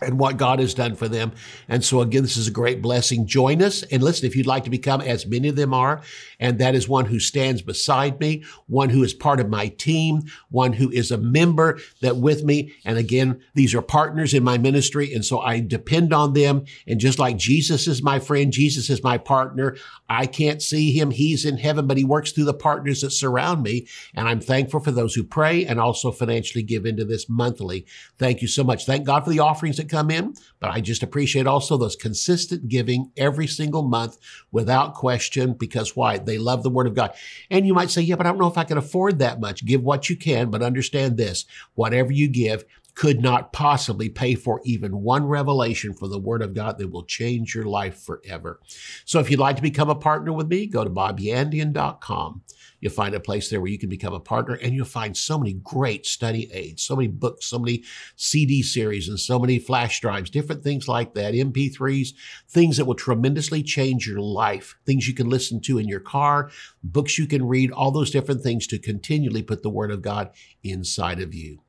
and 0.01 0.19
what 0.19 0.37
God 0.37 0.59
has 0.59 0.73
done 0.73 0.95
for 0.95 1.07
them. 1.07 1.31
And 1.67 1.83
so 1.83 2.01
again, 2.01 2.23
this 2.23 2.37
is 2.37 2.47
a 2.47 2.51
great 2.51 2.81
blessing. 2.81 3.27
Join 3.27 3.61
us 3.61 3.83
and 3.83 4.01
listen, 4.01 4.25
if 4.27 4.35
you'd 4.35 4.47
like 4.47 4.63
to 4.63 4.69
become 4.69 5.01
as 5.01 5.25
many 5.25 5.49
of 5.49 5.55
them 5.55 5.73
are, 5.73 6.01
and 6.39 6.59
that 6.59 6.75
is 6.75 6.87
one 6.87 7.05
who 7.05 7.19
stands 7.19 7.61
beside 7.61 8.19
me, 8.19 8.43
one 8.67 8.89
who 8.89 9.03
is 9.03 9.13
part 9.13 9.39
of 9.39 9.49
my 9.49 9.67
team, 9.67 10.23
one 10.49 10.73
who 10.73 10.89
is 10.91 11.11
a 11.11 11.17
member 11.17 11.79
that 12.01 12.17
with 12.17 12.43
me. 12.43 12.73
And 12.85 12.97
again, 12.97 13.41
these 13.55 13.75
are 13.75 13.81
partners 13.81 14.33
in 14.33 14.43
my 14.43 14.57
ministry. 14.57 15.13
And 15.13 15.25
so 15.25 15.39
I 15.39 15.59
depend 15.59 16.13
on 16.13 16.33
them. 16.33 16.65
And 16.87 16.99
just 16.99 17.19
like 17.19 17.37
Jesus 17.37 17.87
is 17.87 18.01
my 18.01 18.19
friend, 18.19 18.53
Jesus 18.53 18.89
is 18.89 19.03
my 19.03 19.17
partner. 19.17 19.75
I 20.07 20.25
can't 20.25 20.61
see 20.61 20.91
him. 20.91 21.11
He's 21.11 21.45
in 21.45 21.57
heaven, 21.57 21.87
but 21.87 21.97
he 21.97 22.03
works 22.03 22.31
through 22.31 22.45
the 22.45 22.53
partners 22.53 23.01
that 23.01 23.11
surround 23.11 23.63
me. 23.63 23.87
And 24.15 24.27
I'm 24.27 24.39
thankful 24.39 24.79
for 24.79 24.91
those 24.91 25.13
who 25.13 25.23
pray 25.23 25.65
and 25.65 25.79
also 25.79 26.11
financially 26.11 26.63
give 26.63 26.85
into 26.85 27.05
this 27.05 27.29
monthly. 27.29 27.85
Thank 28.17 28.41
you 28.41 28.47
so 28.47 28.63
much. 28.63 28.85
Thank 28.85 29.05
God 29.05 29.23
for 29.23 29.29
the 29.29 29.39
offerings 29.39 29.77
that 29.77 29.88
come 29.89 30.11
in, 30.11 30.35
but 30.59 30.71
I 30.71 30.81
just 30.81 31.03
appreciate 31.03 31.47
also 31.47 31.77
those 31.77 31.95
consistent 31.95 32.67
giving 32.67 33.11
every 33.17 33.47
single 33.47 33.83
month 33.83 34.17
without 34.51 34.93
question 34.93 35.53
because 35.53 35.95
why? 35.95 36.17
They 36.17 36.37
love 36.37 36.63
the 36.63 36.69
word 36.69 36.87
of 36.87 36.95
God. 36.95 37.13
And 37.49 37.65
you 37.65 37.73
might 37.73 37.89
say, 37.89 38.01
yeah, 38.01 38.15
but 38.15 38.25
I 38.25 38.29
don't 38.29 38.39
know 38.39 38.47
if 38.47 38.57
I 38.57 38.63
can 38.63 38.77
afford 38.77 39.19
that 39.19 39.39
much. 39.39 39.65
Give 39.65 39.83
what 39.83 40.09
you 40.09 40.15
can, 40.15 40.49
but 40.49 40.61
understand 40.61 41.17
this. 41.17 41.45
Whatever 41.75 42.11
you 42.11 42.27
give, 42.27 42.65
could 42.99 43.21
not 43.21 43.53
possibly 43.53 44.09
pay 44.09 44.35
for 44.35 44.59
even 44.65 45.01
one 45.01 45.25
revelation 45.25 45.93
for 45.93 46.09
the 46.09 46.19
Word 46.19 46.41
of 46.41 46.53
God 46.53 46.77
that 46.77 46.91
will 46.91 47.05
change 47.05 47.55
your 47.55 47.63
life 47.63 47.97
forever. 48.03 48.59
So 49.05 49.21
if 49.21 49.31
you'd 49.31 49.39
like 49.39 49.55
to 49.55 49.61
become 49.61 49.89
a 49.89 49.95
partner 49.95 50.33
with 50.33 50.49
me, 50.49 50.65
go 50.65 50.83
to 50.83 50.89
bobyandian.com. 50.89 52.41
You'll 52.81 52.91
find 52.91 53.15
a 53.15 53.21
place 53.21 53.49
there 53.49 53.61
where 53.61 53.71
you 53.71 53.79
can 53.79 53.87
become 53.87 54.13
a 54.13 54.19
partner 54.19 54.55
and 54.55 54.73
you'll 54.73 54.83
find 54.83 55.15
so 55.15 55.39
many 55.39 55.53
great 55.53 56.05
study 56.05 56.51
aids, 56.51 56.83
so 56.83 56.97
many 56.97 57.07
books, 57.07 57.45
so 57.45 57.57
many 57.57 57.85
CD 58.17 58.61
series 58.61 59.07
and 59.07 59.17
so 59.17 59.39
many 59.39 59.59
flash 59.59 60.01
drives, 60.01 60.29
different 60.29 60.61
things 60.61 60.89
like 60.89 61.13
that, 61.13 61.33
MP3s, 61.33 62.09
things 62.49 62.75
that 62.75 62.83
will 62.83 62.95
tremendously 62.95 63.63
change 63.63 64.07
your 64.07 64.19
life, 64.19 64.75
things 64.85 65.07
you 65.07 65.13
can 65.13 65.29
listen 65.29 65.61
to 65.61 65.77
in 65.77 65.87
your 65.87 66.01
car, 66.01 66.51
books 66.83 67.17
you 67.17 67.27
can 67.27 67.47
read, 67.47 67.71
all 67.71 67.91
those 67.91 68.11
different 68.11 68.41
things 68.41 68.67
to 68.67 68.77
continually 68.77 69.41
put 69.41 69.63
the 69.63 69.69
word 69.69 69.89
of 69.89 70.01
God 70.01 70.31
inside 70.63 71.21
of 71.21 71.33
you. 71.33 71.61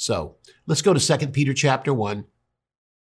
So 0.00 0.36
let's 0.66 0.80
go 0.80 0.94
to 0.94 1.18
2 1.18 1.26
Peter 1.28 1.52
chapter 1.52 1.92
1 1.92 2.24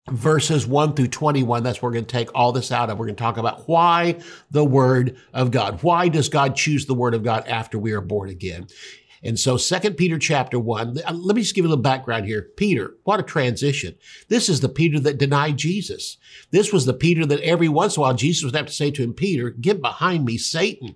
verses 0.10 0.66
1 0.66 0.96
through 0.96 1.10
21. 1.10 1.62
That's 1.62 1.80
where 1.80 1.90
we're 1.90 1.94
going 1.94 2.06
to 2.06 2.12
take 2.12 2.34
all 2.34 2.52
this 2.52 2.72
out 2.72 2.90
of. 2.90 2.98
We're 2.98 3.06
going 3.06 3.16
to 3.16 3.22
talk 3.22 3.38
about 3.38 3.68
why 3.68 4.20
the 4.50 4.66
Word 4.66 5.16
of 5.32 5.52
God. 5.52 5.84
Why 5.84 6.08
does 6.08 6.28
God 6.28 6.56
choose 6.56 6.88
the 6.88 6.96
Word 6.96 7.14
of 7.14 7.24
God 7.24 7.48
after 7.48 7.78
we 7.78 7.92
are 7.92 8.02
born 8.02 8.30
again? 8.30 8.66
And 9.24 9.40
so 9.40 9.58
Second 9.58 9.96
Peter 9.96 10.18
chapter 10.18 10.60
1, 10.60 11.00
uh, 11.06 11.14
let 11.14 11.36
me 11.36 11.42
just 11.42 11.56
give 11.56 11.64
you 11.64 11.70
a 11.70 11.72
little 11.72 11.82
background 11.82 12.26
here. 12.26 12.50
Peter, 12.56 12.96
what 13.04 13.20
a 13.20 13.24
transition. 13.24 13.96
This 14.28 14.50
is 14.50 14.62
the 14.62 14.70
Peter 14.70 15.00
that 15.00 15.18
denied 15.18 15.58
Jesus. 15.58 16.18
This 16.52 16.72
was 16.72 16.86
the 16.86 16.94
Peter 16.94 17.26
that 17.26 17.42
every 17.42 17.70
once 17.70 17.96
in 17.96 18.00
a 18.00 18.04
while 18.04 18.14
Jesus 18.14 18.44
would 18.44 18.56
have 18.56 18.68
to 18.68 18.74
say 18.74 18.92
to 18.92 19.04
him, 19.04 19.14
Peter, 19.14 19.50
get 19.50 19.82
behind 19.82 20.26
me, 20.26 20.38
Satan. 20.38 20.96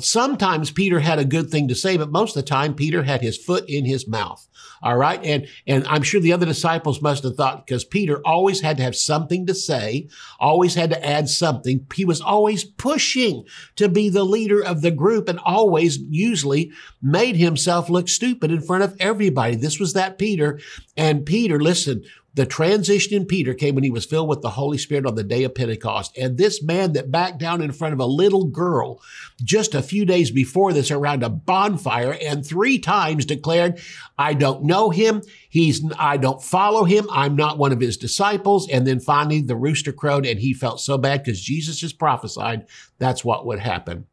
Sometimes 0.00 0.70
Peter 0.70 1.00
had 1.00 1.18
a 1.18 1.24
good 1.24 1.50
thing 1.50 1.68
to 1.68 1.74
say, 1.74 1.96
but 1.96 2.10
most 2.10 2.36
of 2.36 2.42
the 2.42 2.48
time 2.48 2.74
Peter 2.74 3.02
had 3.02 3.20
his 3.20 3.36
foot 3.36 3.68
in 3.68 3.84
his 3.84 4.08
mouth. 4.08 4.48
All 4.82 4.96
right. 4.96 5.22
And, 5.24 5.46
and 5.66 5.86
I'm 5.86 6.02
sure 6.02 6.20
the 6.20 6.32
other 6.32 6.46
disciples 6.46 7.02
must 7.02 7.24
have 7.24 7.34
thought 7.34 7.66
because 7.66 7.84
Peter 7.84 8.20
always 8.24 8.60
had 8.60 8.76
to 8.76 8.82
have 8.82 8.94
something 8.94 9.46
to 9.46 9.54
say, 9.54 10.08
always 10.38 10.74
had 10.74 10.90
to 10.90 11.06
add 11.06 11.28
something. 11.28 11.86
He 11.94 12.04
was 12.04 12.20
always 12.20 12.64
pushing 12.64 13.44
to 13.76 13.88
be 13.88 14.08
the 14.08 14.24
leader 14.24 14.64
of 14.64 14.82
the 14.82 14.90
group 14.90 15.28
and 15.28 15.40
always 15.40 15.98
usually 15.98 16.72
made 17.02 17.36
himself 17.58 17.90
look 17.90 18.08
stupid 18.08 18.52
in 18.52 18.60
front 18.60 18.84
of 18.84 18.96
everybody. 19.00 19.56
This 19.56 19.80
was 19.80 19.92
that 19.94 20.16
Peter. 20.16 20.60
And 20.96 21.26
Peter, 21.26 21.60
listen, 21.60 22.04
the 22.34 22.46
transition 22.46 23.16
in 23.16 23.26
Peter 23.26 23.52
came 23.52 23.74
when 23.74 23.82
he 23.82 23.90
was 23.90 24.04
filled 24.04 24.28
with 24.28 24.42
the 24.42 24.50
Holy 24.50 24.78
Spirit 24.78 25.06
on 25.06 25.16
the 25.16 25.24
day 25.24 25.42
of 25.42 25.56
Pentecost. 25.56 26.16
And 26.16 26.38
this 26.38 26.62
man 26.62 26.92
that 26.92 27.10
backed 27.10 27.38
down 27.38 27.60
in 27.60 27.72
front 27.72 27.94
of 27.94 27.98
a 27.98 28.06
little 28.06 28.44
girl 28.44 29.02
just 29.42 29.74
a 29.74 29.82
few 29.82 30.04
days 30.04 30.30
before 30.30 30.72
this 30.72 30.92
around 30.92 31.24
a 31.24 31.28
bonfire 31.28 32.16
and 32.22 32.46
three 32.46 32.78
times 32.78 33.24
declared, 33.24 33.80
I 34.16 34.34
don't 34.34 34.62
know 34.62 34.90
him. 34.90 35.22
He's, 35.48 35.82
I 35.98 36.16
don't 36.16 36.40
follow 36.40 36.84
him. 36.84 37.08
I'm 37.10 37.34
not 37.34 37.58
one 37.58 37.72
of 37.72 37.80
his 37.80 37.96
disciples. 37.96 38.68
And 38.70 38.86
then 38.86 39.00
finally 39.00 39.42
the 39.42 39.56
rooster 39.56 39.92
crowed 39.92 40.24
and 40.24 40.38
he 40.38 40.54
felt 40.54 40.80
so 40.80 40.96
bad 40.96 41.24
because 41.24 41.40
Jesus 41.40 41.76
just 41.76 41.98
prophesied 41.98 42.68
that's 42.98 43.24
what 43.24 43.46
would 43.46 43.58
happen. 43.58 44.06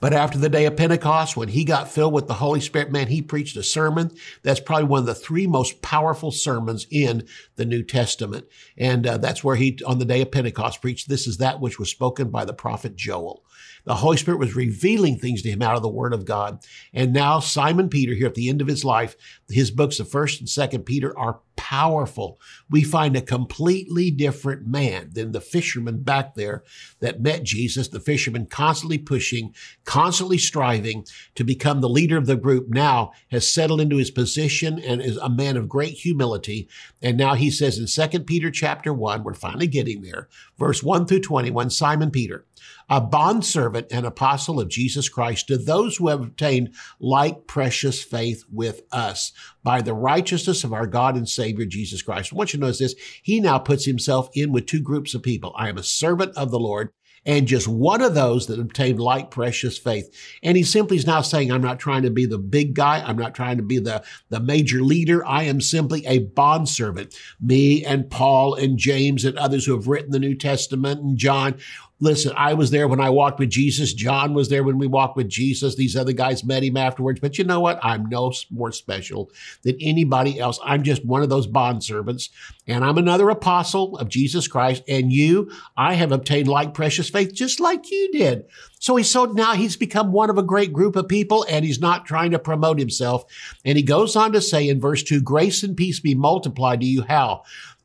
But 0.00 0.14
after 0.14 0.38
the 0.38 0.48
day 0.48 0.64
of 0.64 0.76
Pentecost, 0.76 1.36
when 1.36 1.48
he 1.48 1.62
got 1.62 1.90
filled 1.90 2.14
with 2.14 2.26
the 2.26 2.34
Holy 2.34 2.60
Spirit, 2.60 2.90
man, 2.90 3.08
he 3.08 3.20
preached 3.20 3.56
a 3.56 3.62
sermon 3.62 4.10
that's 4.42 4.58
probably 4.58 4.86
one 4.86 5.00
of 5.00 5.06
the 5.06 5.14
three 5.14 5.46
most 5.46 5.82
powerful 5.82 6.30
sermons 6.30 6.86
in 6.90 7.26
the 7.56 7.66
New 7.66 7.82
Testament. 7.82 8.46
And 8.78 9.06
uh, 9.06 9.18
that's 9.18 9.44
where 9.44 9.56
he, 9.56 9.78
on 9.86 9.98
the 9.98 10.06
day 10.06 10.22
of 10.22 10.32
Pentecost, 10.32 10.80
preached, 10.80 11.08
This 11.08 11.26
is 11.26 11.36
that 11.36 11.60
which 11.60 11.78
was 11.78 11.90
spoken 11.90 12.30
by 12.30 12.46
the 12.46 12.54
prophet 12.54 12.96
Joel. 12.96 13.44
The 13.84 13.96
Holy 13.96 14.16
Spirit 14.16 14.40
was 14.40 14.56
revealing 14.56 15.18
things 15.18 15.42
to 15.42 15.50
him 15.50 15.62
out 15.62 15.76
of 15.76 15.82
the 15.82 15.88
Word 15.88 16.12
of 16.12 16.24
God. 16.24 16.64
And 16.92 17.12
now 17.12 17.40
Simon 17.40 17.88
Peter, 17.88 18.14
here 18.14 18.26
at 18.26 18.34
the 18.34 18.48
end 18.48 18.60
of 18.60 18.68
his 18.68 18.84
life, 18.84 19.16
his 19.48 19.70
books 19.70 20.00
of 20.00 20.10
First 20.10 20.40
and 20.40 20.48
Second 20.48 20.84
Peter 20.84 21.16
are 21.18 21.40
powerful. 21.60 22.40
We 22.70 22.82
find 22.82 23.14
a 23.14 23.20
completely 23.20 24.10
different 24.10 24.66
man 24.66 25.10
than 25.12 25.32
the 25.32 25.42
fisherman 25.42 26.02
back 26.02 26.34
there 26.34 26.64
that 27.00 27.20
met 27.20 27.42
Jesus. 27.42 27.86
The 27.88 28.00
fisherman 28.00 28.46
constantly 28.46 28.96
pushing, 28.96 29.54
constantly 29.84 30.38
striving 30.38 31.04
to 31.34 31.44
become 31.44 31.82
the 31.82 31.88
leader 31.88 32.16
of 32.16 32.24
the 32.24 32.34
group. 32.34 32.70
Now 32.70 33.12
has 33.30 33.52
settled 33.52 33.82
into 33.82 33.98
his 33.98 34.10
position 34.10 34.78
and 34.78 35.02
is 35.02 35.18
a 35.18 35.28
man 35.28 35.58
of 35.58 35.68
great 35.68 35.98
humility. 35.98 36.66
And 37.02 37.18
now 37.18 37.34
he 37.34 37.50
says 37.50 37.78
in 37.78 37.86
Second 37.86 38.24
Peter 38.24 38.50
chapter 38.50 38.94
one, 38.94 39.22
we're 39.22 39.34
finally 39.34 39.66
getting 39.66 40.00
there, 40.00 40.30
verse 40.58 40.82
one 40.82 41.04
through 41.04 41.20
twenty-one. 41.20 41.68
Simon 41.68 42.10
Peter 42.10 42.46
a 42.90 43.00
bondservant 43.00 43.86
and 43.90 44.04
apostle 44.04 44.60
of 44.60 44.68
Jesus 44.68 45.08
Christ 45.08 45.46
to 45.46 45.56
those 45.56 45.96
who 45.96 46.08
have 46.08 46.20
obtained 46.20 46.74
like 46.98 47.46
precious 47.46 48.02
faith 48.02 48.44
with 48.52 48.82
us 48.92 49.32
by 49.62 49.82
the 49.82 49.94
righteousness 49.94 50.64
of 50.64 50.72
our 50.72 50.86
God 50.86 51.16
and 51.16 51.28
Savior 51.28 51.66
Jesus 51.66 52.02
Christ. 52.02 52.32
I 52.32 52.36
want 52.36 52.52
you 52.52 52.58
to 52.58 52.64
notice 52.64 52.78
this. 52.78 52.94
He 53.22 53.40
now 53.40 53.58
puts 53.58 53.84
himself 53.84 54.28
in 54.34 54.52
with 54.52 54.66
two 54.66 54.80
groups 54.80 55.14
of 55.14 55.22
people. 55.22 55.54
I 55.56 55.68
am 55.68 55.78
a 55.78 55.82
servant 55.82 56.36
of 56.36 56.50
the 56.50 56.58
Lord 56.58 56.90
and 57.26 57.46
just 57.46 57.68
one 57.68 58.00
of 58.00 58.14
those 58.14 58.46
that 58.46 58.58
obtained 58.58 58.98
like 58.98 59.30
precious 59.30 59.78
faith. 59.78 60.08
And 60.42 60.56
he 60.56 60.62
simply 60.62 60.96
is 60.96 61.06
now 61.06 61.20
saying, 61.20 61.52
I'm 61.52 61.60
not 61.60 61.78
trying 61.78 62.02
to 62.02 62.10
be 62.10 62.26
the 62.26 62.38
big 62.38 62.74
guy. 62.74 63.02
I'm 63.04 63.18
not 63.18 63.34
trying 63.34 63.58
to 63.58 63.62
be 63.62 63.78
the, 63.78 64.02
the 64.30 64.40
major 64.40 64.80
leader. 64.80 65.24
I 65.26 65.44
am 65.44 65.60
simply 65.60 66.04
a 66.06 66.20
bondservant. 66.20 67.14
Me 67.40 67.84
and 67.84 68.10
Paul 68.10 68.54
and 68.54 68.78
James 68.78 69.24
and 69.24 69.36
others 69.36 69.66
who 69.66 69.74
have 69.74 69.88
written 69.88 70.12
the 70.12 70.18
New 70.18 70.34
Testament 70.34 71.00
and 71.00 71.18
John, 71.18 71.58
Listen, 72.02 72.32
I 72.34 72.54
was 72.54 72.70
there 72.70 72.88
when 72.88 73.00
I 73.00 73.10
walked 73.10 73.38
with 73.38 73.50
Jesus. 73.50 73.92
John 73.92 74.32
was 74.32 74.48
there 74.48 74.64
when 74.64 74.78
we 74.78 74.86
walked 74.86 75.18
with 75.18 75.28
Jesus. 75.28 75.74
These 75.74 75.96
other 75.96 76.14
guys 76.14 76.42
met 76.42 76.64
him 76.64 76.78
afterwards. 76.78 77.20
But 77.20 77.36
you 77.36 77.44
know 77.44 77.60
what? 77.60 77.78
I'm 77.82 78.08
no 78.08 78.32
more 78.50 78.72
special 78.72 79.30
than 79.62 79.76
anybody 79.80 80.40
else. 80.40 80.58
I'm 80.64 80.82
just 80.82 81.04
one 81.04 81.22
of 81.22 81.28
those 81.28 81.46
bond 81.46 81.84
servants, 81.84 82.30
and 82.66 82.84
I'm 82.84 82.96
another 82.96 83.28
apostle 83.28 83.98
of 83.98 84.08
Jesus 84.08 84.48
Christ. 84.48 84.82
And 84.88 85.12
you, 85.12 85.50
I 85.76 85.92
have 85.92 86.10
obtained 86.10 86.48
like 86.48 86.72
precious 86.72 87.10
faith, 87.10 87.34
just 87.34 87.60
like 87.60 87.90
you 87.90 88.10
did. 88.12 88.46
So 88.78 88.96
he's 88.96 89.10
so 89.10 89.26
now 89.26 89.52
he's 89.52 89.76
become 89.76 90.10
one 90.10 90.30
of 90.30 90.38
a 90.38 90.42
great 90.42 90.72
group 90.72 90.96
of 90.96 91.06
people, 91.06 91.44
and 91.50 91.66
he's 91.66 91.80
not 91.80 92.06
trying 92.06 92.30
to 92.30 92.38
promote 92.38 92.78
himself. 92.78 93.24
And 93.62 93.76
he 93.76 93.82
goes 93.82 94.16
on 94.16 94.32
to 94.32 94.40
say 94.40 94.66
in 94.66 94.80
verse 94.80 95.02
two, 95.02 95.20
grace 95.20 95.62
and 95.62 95.76
peace 95.76 96.00
be 96.00 96.14
multiplied 96.14 96.80
to 96.80 96.86
you. 96.86 97.02
How? 97.02 97.42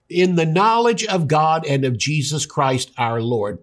In 0.08 0.36
the 0.36 0.46
knowledge 0.46 1.06
of 1.06 1.28
God 1.28 1.66
and 1.66 1.84
of 1.84 1.98
Jesus 1.98 2.46
Christ 2.46 2.92
our 2.98 3.22
Lord. 3.22 3.60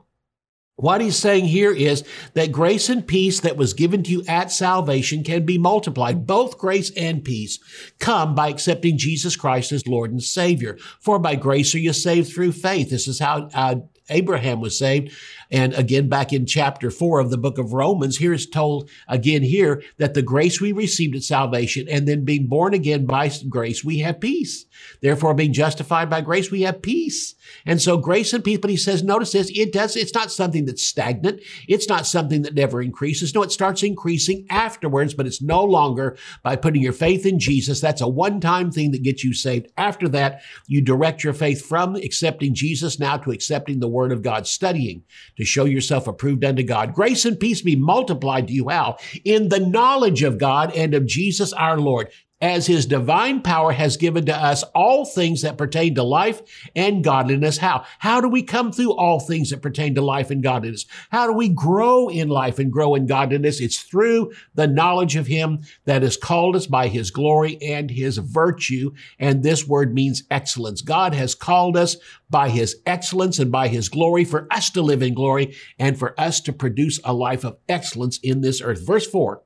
What 0.76 1.02
he's 1.02 1.17
saying 1.17 1.45
here 1.45 1.73
is 1.73 2.02
that 2.35 2.50
grace 2.50 2.88
and 2.88 3.07
peace 3.07 3.41
that 3.41 3.59
was 3.59 3.75
given 3.75 4.02
to 4.05 4.11
you 4.11 4.25
at 4.26 4.50
salvation 4.50 5.23
can 5.23 5.45
be 5.45 5.59
multiplied. 5.59 6.26
Both 6.26 6.59
grace 6.59 6.91
and 6.97 7.23
peace 7.23 7.59
come 7.99 8.35
by 8.35 8.49
accepting 8.49 8.97
Jesus 8.97 9.37
Christ 9.37 9.71
as 9.73 9.87
Lord 9.87 10.11
and 10.11 10.23
Savior. 10.23 10.79
For 10.99 11.19
by 11.19 11.37
grace 11.37 11.75
are 11.75 11.79
you 11.79 11.93
saved 11.93 12.33
through 12.33 12.52
faith. 12.52 12.88
This 12.91 13.07
is 13.07 13.19
how 13.19 13.50
uh, 13.55 13.76
Abraham 14.09 14.61
was 14.61 14.79
saved. 14.79 15.12
And 15.52 15.75
again, 15.75 16.09
back 16.09 16.32
in 16.32 16.47
chapter 16.47 16.90
four 16.90 17.21
of 17.21 17.30
the 17.30 17.38
book 17.38 17.59
of 17.59 17.75
Romans, 17.75 18.16
here 18.16 18.32
is 18.32 18.47
told 18.47 18.88
again 19.06 19.42
here 19.42 19.82
that 19.99 20.14
the 20.14 20.23
grace 20.23 20.61
we 20.61 20.73
received 20.73 21.14
at 21.14 21.23
salvation 21.23 21.87
and 21.88 22.09
then 22.09 22.25
being 22.25 22.49
born 22.49 22.75
again 22.75 23.06
by 23.06 23.30
grace, 23.49 23.85
we 23.85 23.99
have 23.99 24.18
peace. 24.18 24.64
Therefore, 25.02 25.35
being 25.35 25.52
justified 25.52 26.09
by 26.09 26.23
grace, 26.23 26.50
we 26.50 26.62
have 26.62 26.80
peace. 26.80 27.35
And 27.66 27.80
so 27.82 27.99
grace 27.99 28.32
and 28.32 28.42
peace, 28.42 28.59
but 28.59 28.71
he 28.71 28.76
says, 28.76 29.02
notice 29.02 29.32
this, 29.32 29.50
it 29.54 29.73
does, 29.73 29.94
it's 29.94 30.14
not 30.14 30.32
something 30.32 30.64
that's 30.64 30.82
stagnant. 30.82 31.40
It's 31.68 31.88
not 31.88 32.06
something 32.06 32.42
that 32.42 32.54
never 32.54 32.80
increases. 32.80 33.35
No, 33.35 33.42
it 33.42 33.52
starts 33.52 33.82
increasing 33.82 34.47
afterwards, 34.49 35.12
but 35.12 35.26
it's 35.26 35.42
no 35.42 35.62
longer 35.62 36.16
by 36.42 36.56
putting 36.56 36.80
your 36.82 36.94
faith 36.94 37.26
in 37.26 37.38
Jesus. 37.38 37.80
That's 37.80 38.00
a 38.00 38.09
one-time 38.09 38.71
thing 38.71 38.92
that 38.92 39.02
gets 39.02 39.23
you 39.23 39.35
saved. 39.35 39.68
After 39.76 40.09
that, 40.09 40.40
you 40.66 40.80
direct 40.80 41.23
your 41.23 41.35
faith 41.35 41.64
from 41.64 41.94
accepting 41.97 42.54
Jesus 42.54 42.99
now 42.99 43.18
to 43.18 43.32
accepting 43.32 43.80
the 43.80 43.88
word 43.88 44.12
of 44.12 44.23
God, 44.23 44.47
studying 44.47 45.02
to 45.37 45.42
show 45.45 45.65
yourself 45.65 46.07
approved 46.07 46.45
unto 46.45 46.63
God. 46.63 46.95
Grace 46.95 47.25
and 47.25 47.39
peace 47.39 47.63
be 47.63 47.77
multiplied 47.77 48.49
to 48.49 48.55
you 48.55 48.69
how? 48.69 48.97
In 49.25 49.49
the 49.49 49.61
knowledge 49.61 50.23
of 50.23 50.39
God 50.39 50.75
and 50.75 50.95
of 50.95 51.07
Jesus 51.07 51.53
our 51.53 51.79
Lord 51.79 52.09
as 52.43 52.67
his 52.67 52.85
divine 52.85 53.41
power 53.41 53.73
has 53.73 53.97
given 53.97 54.27
to 54.27 54.37
us 54.37 54.65
all 54.75 55.07
things 55.07 55.43
that 55.43 55.57
pertain 55.57 55.95
to 55.95 56.03
life 56.03 56.43
and 56.75 57.05
godliness. 57.05 57.57
How? 57.57 57.85
How 58.01 58.21
do 58.21 58.29
we 58.29 58.43
come 58.43 58.73
through 58.73 58.93
all 58.93 59.21
things 59.21 59.51
that 59.51 59.63
pertain 59.63 59.95
to 59.95 60.03
life 60.03 60.31
and 60.31 60.43
godliness? 60.43 60.85
How 61.11 61.29
do 61.29 61.33
we 61.33 61.49
grow 61.49 62.09
in 62.09 62.29
life 62.29 62.59
and 62.59 62.73
grow 62.73 62.97
in 62.97 63.07
godliness? 63.07 63.61
It's 63.61 63.79
through 63.79 64.33
the 64.55 64.67
knowledge 64.67 65.15
of 65.15 65.29
him 65.29 65.61
that 65.85 66.03
has 66.03 66.17
called 66.17 66.57
us 66.57 66.67
by 66.67 66.89
his 66.89 67.13
glory 67.13 67.63
and 67.63 67.89
his 67.89 68.19
virtue. 68.19 68.93
And 69.21 69.43
this 69.43 69.67
word 69.67 69.95
means 69.95 70.25
excellence. 70.31 70.83
God 70.83 71.15
has 71.15 71.37
called 71.37 71.77
us 71.77 71.97
by 72.29 72.49
his 72.49 72.77
excellence 72.87 73.39
and 73.39 73.53
by 73.53 73.69
his 73.69 73.89
glory 73.89 74.25
for 74.25 74.49
us 74.51 74.69
to 74.71 74.83
live 74.83 75.03
in 75.03 75.15
glory 75.15 75.55
and 75.79 75.97
for 75.97 76.19
us 76.19 76.41
to 76.41 76.53
produce 76.53 76.99
a 77.05 77.13
life 77.13 77.45
of 77.45 77.59
excellence 77.69 78.19
in 78.19 78.41
this 78.41 78.61
earth. 78.61 78.85
Verse 78.85 79.07
four. 79.07 79.43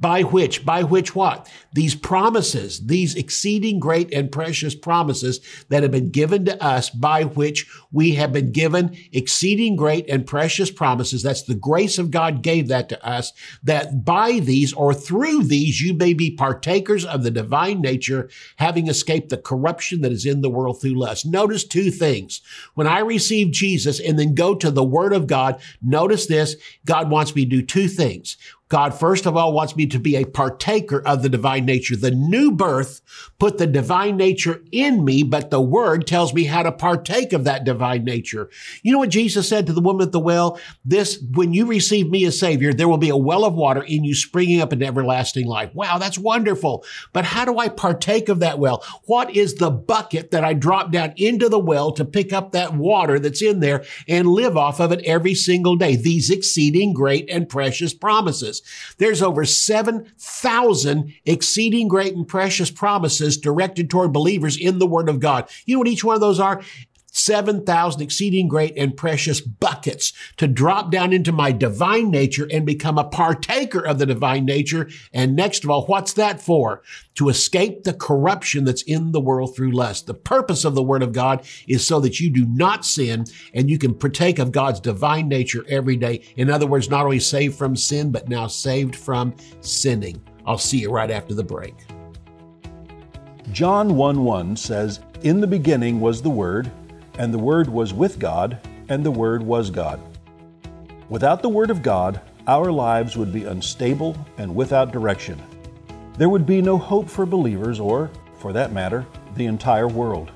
By 0.00 0.22
which, 0.22 0.64
by 0.64 0.82
which 0.82 1.14
what? 1.14 1.50
These 1.74 1.94
promises, 1.94 2.86
these 2.86 3.14
exceeding 3.14 3.78
great 3.78 4.12
and 4.14 4.32
precious 4.32 4.74
promises 4.74 5.40
that 5.68 5.82
have 5.82 5.92
been 5.92 6.08
given 6.10 6.46
to 6.46 6.62
us, 6.62 6.88
by 6.88 7.24
which 7.24 7.70
we 7.92 8.14
have 8.14 8.32
been 8.32 8.50
given 8.50 8.96
exceeding 9.12 9.76
great 9.76 10.08
and 10.08 10.26
precious 10.26 10.70
promises. 10.70 11.22
That's 11.22 11.42
the 11.42 11.54
grace 11.54 11.98
of 11.98 12.10
God 12.10 12.42
gave 12.42 12.68
that 12.68 12.88
to 12.88 13.06
us, 13.06 13.34
that 13.62 14.04
by 14.04 14.38
these 14.38 14.72
or 14.72 14.94
through 14.94 15.44
these 15.44 15.82
you 15.82 15.92
may 15.92 16.14
be 16.14 16.30
partakers 16.30 17.04
of 17.04 17.22
the 17.22 17.30
divine 17.30 17.82
nature, 17.82 18.30
having 18.56 18.88
escaped 18.88 19.28
the 19.28 19.36
corruption 19.36 20.00
that 20.00 20.12
is 20.12 20.24
in 20.24 20.40
the 20.40 20.50
world 20.50 20.80
through 20.80 20.98
lust. 20.98 21.26
Notice 21.26 21.64
two 21.64 21.90
things. 21.90 22.40
When 22.74 22.86
I 22.86 23.00
receive 23.00 23.52
Jesus 23.52 24.00
and 24.00 24.18
then 24.18 24.34
go 24.34 24.54
to 24.54 24.70
the 24.70 24.82
Word 24.82 25.12
of 25.12 25.26
God, 25.26 25.60
notice 25.82 26.26
this, 26.26 26.56
God 26.86 27.10
wants 27.10 27.34
me 27.34 27.44
to 27.44 27.50
do 27.50 27.62
two 27.62 27.86
things. 27.86 28.38
God, 28.70 28.94
first 28.94 29.26
of 29.26 29.36
all, 29.36 29.52
wants 29.52 29.74
me 29.74 29.84
to 29.86 29.98
be 29.98 30.14
a 30.14 30.24
partaker 30.24 31.02
of 31.04 31.22
the 31.22 31.28
divine 31.28 31.66
nature. 31.66 31.96
The 31.96 32.12
new 32.12 32.52
birth 32.52 33.00
put 33.40 33.58
the 33.58 33.66
divine 33.66 34.16
nature 34.16 34.62
in 34.70 35.04
me, 35.04 35.24
but 35.24 35.50
the 35.50 35.60
word 35.60 36.06
tells 36.06 36.32
me 36.32 36.44
how 36.44 36.62
to 36.62 36.70
partake 36.70 37.32
of 37.32 37.42
that 37.44 37.64
divine 37.64 38.04
nature. 38.04 38.48
You 38.82 38.92
know 38.92 38.98
what 38.98 39.10
Jesus 39.10 39.48
said 39.48 39.66
to 39.66 39.72
the 39.72 39.80
woman 39.80 40.06
at 40.06 40.12
the 40.12 40.20
well? 40.20 40.60
This, 40.84 41.20
when 41.32 41.52
you 41.52 41.66
receive 41.66 42.10
me 42.10 42.24
as 42.26 42.38
savior, 42.38 42.72
there 42.72 42.88
will 42.88 42.96
be 42.96 43.08
a 43.08 43.16
well 43.16 43.44
of 43.44 43.54
water 43.54 43.82
in 43.82 44.04
you 44.04 44.14
springing 44.14 44.60
up 44.60 44.72
into 44.72 44.86
everlasting 44.86 45.46
life. 45.48 45.74
Wow, 45.74 45.98
that's 45.98 46.18
wonderful. 46.18 46.84
But 47.12 47.24
how 47.24 47.44
do 47.44 47.58
I 47.58 47.68
partake 47.68 48.28
of 48.28 48.38
that 48.38 48.60
well? 48.60 48.84
What 49.06 49.34
is 49.34 49.56
the 49.56 49.70
bucket 49.72 50.30
that 50.30 50.44
I 50.44 50.54
drop 50.54 50.92
down 50.92 51.14
into 51.16 51.48
the 51.48 51.58
well 51.58 51.90
to 51.92 52.04
pick 52.04 52.32
up 52.32 52.52
that 52.52 52.74
water 52.74 53.18
that's 53.18 53.42
in 53.42 53.58
there 53.58 53.84
and 54.06 54.28
live 54.28 54.56
off 54.56 54.78
of 54.78 54.92
it 54.92 55.04
every 55.04 55.34
single 55.34 55.74
day? 55.74 55.96
These 55.96 56.30
exceeding 56.30 56.92
great 56.92 57.28
and 57.28 57.48
precious 57.48 57.92
There's 58.98 59.22
over 59.22 59.44
7,000 59.44 61.14
exceeding 61.24 61.88
great 61.88 62.14
and 62.14 62.26
precious 62.26 62.70
promises 62.70 63.36
directed 63.36 63.90
toward 63.90 64.12
believers 64.12 64.56
in 64.56 64.78
the 64.78 64.86
Word 64.86 65.08
of 65.08 65.20
God. 65.20 65.48
You 65.66 65.74
know 65.74 65.80
what 65.80 65.88
each 65.88 66.04
one 66.04 66.14
of 66.14 66.20
those 66.20 66.40
are? 66.40 66.62
7,000 67.12 68.00
exceeding 68.02 68.48
great 68.48 68.76
and 68.76 68.96
precious 68.96 69.40
buckets 69.40 70.12
to 70.36 70.46
drop 70.46 70.90
down 70.90 71.12
into 71.12 71.32
my 71.32 71.52
divine 71.52 72.10
nature 72.10 72.48
and 72.50 72.64
become 72.64 72.98
a 72.98 73.04
partaker 73.04 73.80
of 73.80 73.98
the 73.98 74.06
divine 74.06 74.44
nature. 74.44 74.88
And 75.12 75.36
next 75.36 75.64
of 75.64 75.70
all, 75.70 75.86
what's 75.86 76.12
that 76.14 76.40
for? 76.40 76.82
To 77.16 77.28
escape 77.28 77.84
the 77.84 77.94
corruption 77.94 78.64
that's 78.64 78.82
in 78.82 79.12
the 79.12 79.20
world 79.20 79.54
through 79.54 79.72
lust. 79.72 80.06
The 80.06 80.14
purpose 80.14 80.64
of 80.64 80.74
the 80.74 80.82
word 80.82 81.02
of 81.02 81.12
God 81.12 81.44
is 81.66 81.86
so 81.86 82.00
that 82.00 82.20
you 82.20 82.30
do 82.30 82.46
not 82.46 82.84
sin 82.84 83.24
and 83.54 83.68
you 83.68 83.78
can 83.78 83.94
partake 83.94 84.38
of 84.38 84.52
God's 84.52 84.80
divine 84.80 85.28
nature 85.28 85.64
every 85.68 85.96
day. 85.96 86.22
In 86.36 86.50
other 86.50 86.66
words, 86.66 86.90
not 86.90 87.04
only 87.04 87.20
saved 87.20 87.56
from 87.56 87.76
sin, 87.76 88.10
but 88.10 88.28
now 88.28 88.46
saved 88.46 88.96
from 88.96 89.34
sinning. 89.60 90.22
I'll 90.46 90.58
see 90.58 90.78
you 90.78 90.90
right 90.90 91.10
after 91.10 91.34
the 91.34 91.44
break. 91.44 91.74
John 93.52 93.96
1 93.96 94.24
1 94.24 94.56
says, 94.56 95.00
In 95.22 95.40
the 95.40 95.46
beginning 95.46 96.00
was 96.00 96.22
the 96.22 96.30
Word, 96.30 96.70
and 97.20 97.34
the 97.34 97.38
Word 97.38 97.68
was 97.68 97.92
with 97.92 98.18
God, 98.18 98.58
and 98.88 99.04
the 99.04 99.10
Word 99.10 99.42
was 99.42 99.68
God. 99.68 100.00
Without 101.10 101.42
the 101.42 101.50
Word 101.50 101.68
of 101.68 101.82
God, 101.82 102.18
our 102.46 102.72
lives 102.72 103.14
would 103.14 103.30
be 103.30 103.44
unstable 103.44 104.16
and 104.38 104.56
without 104.56 104.90
direction. 104.90 105.38
There 106.16 106.30
would 106.30 106.46
be 106.46 106.62
no 106.62 106.78
hope 106.78 107.10
for 107.10 107.26
believers, 107.26 107.78
or, 107.78 108.10
for 108.38 108.54
that 108.54 108.72
matter, 108.72 109.04
the 109.36 109.44
entire 109.44 109.86
world. 109.86 110.32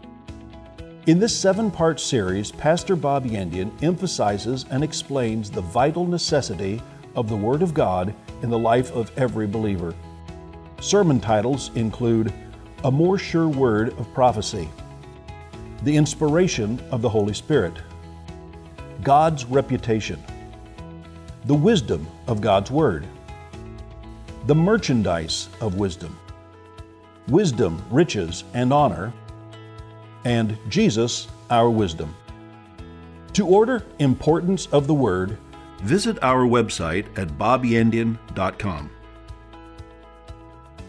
In 1.06 1.18
this 1.18 1.34
seven 1.34 1.70
part 1.70 2.00
series, 2.00 2.52
Pastor 2.52 2.96
Bob 2.96 3.24
Yandian 3.24 3.72
emphasizes 3.82 4.66
and 4.70 4.84
explains 4.84 5.50
the 5.50 5.62
vital 5.62 6.06
necessity 6.06 6.82
of 7.16 7.30
the 7.30 7.36
Word 7.36 7.62
of 7.62 7.72
God 7.72 8.14
in 8.42 8.50
the 8.50 8.58
life 8.58 8.92
of 8.92 9.10
every 9.16 9.46
believer. 9.46 9.94
Sermon 10.82 11.18
titles 11.18 11.70
include 11.76 12.30
A 12.84 12.90
More 12.90 13.16
Sure 13.16 13.48
Word 13.48 13.98
of 13.98 14.12
Prophecy 14.12 14.68
the 15.84 15.96
inspiration 15.96 16.80
of 16.90 17.02
the 17.02 17.08
Holy 17.08 17.34
Spirit, 17.34 17.74
God's 19.02 19.44
reputation, 19.44 20.22
the 21.44 21.54
wisdom 21.54 22.06
of 22.26 22.40
God's 22.40 22.70
Word, 22.70 23.06
the 24.46 24.54
merchandise 24.54 25.50
of 25.60 25.74
wisdom, 25.74 26.18
wisdom, 27.28 27.84
riches, 27.90 28.44
and 28.54 28.72
honor, 28.72 29.12
and 30.24 30.56
Jesus, 30.70 31.28
our 31.50 31.68
wisdom. 31.68 32.14
To 33.34 33.46
order 33.46 33.84
Importance 33.98 34.66
of 34.72 34.86
the 34.86 34.94
Word, 34.94 35.36
visit 35.82 36.18
our 36.22 36.46
website 36.46 37.06
at 37.18 37.28
bobyandian.com. 37.36 38.90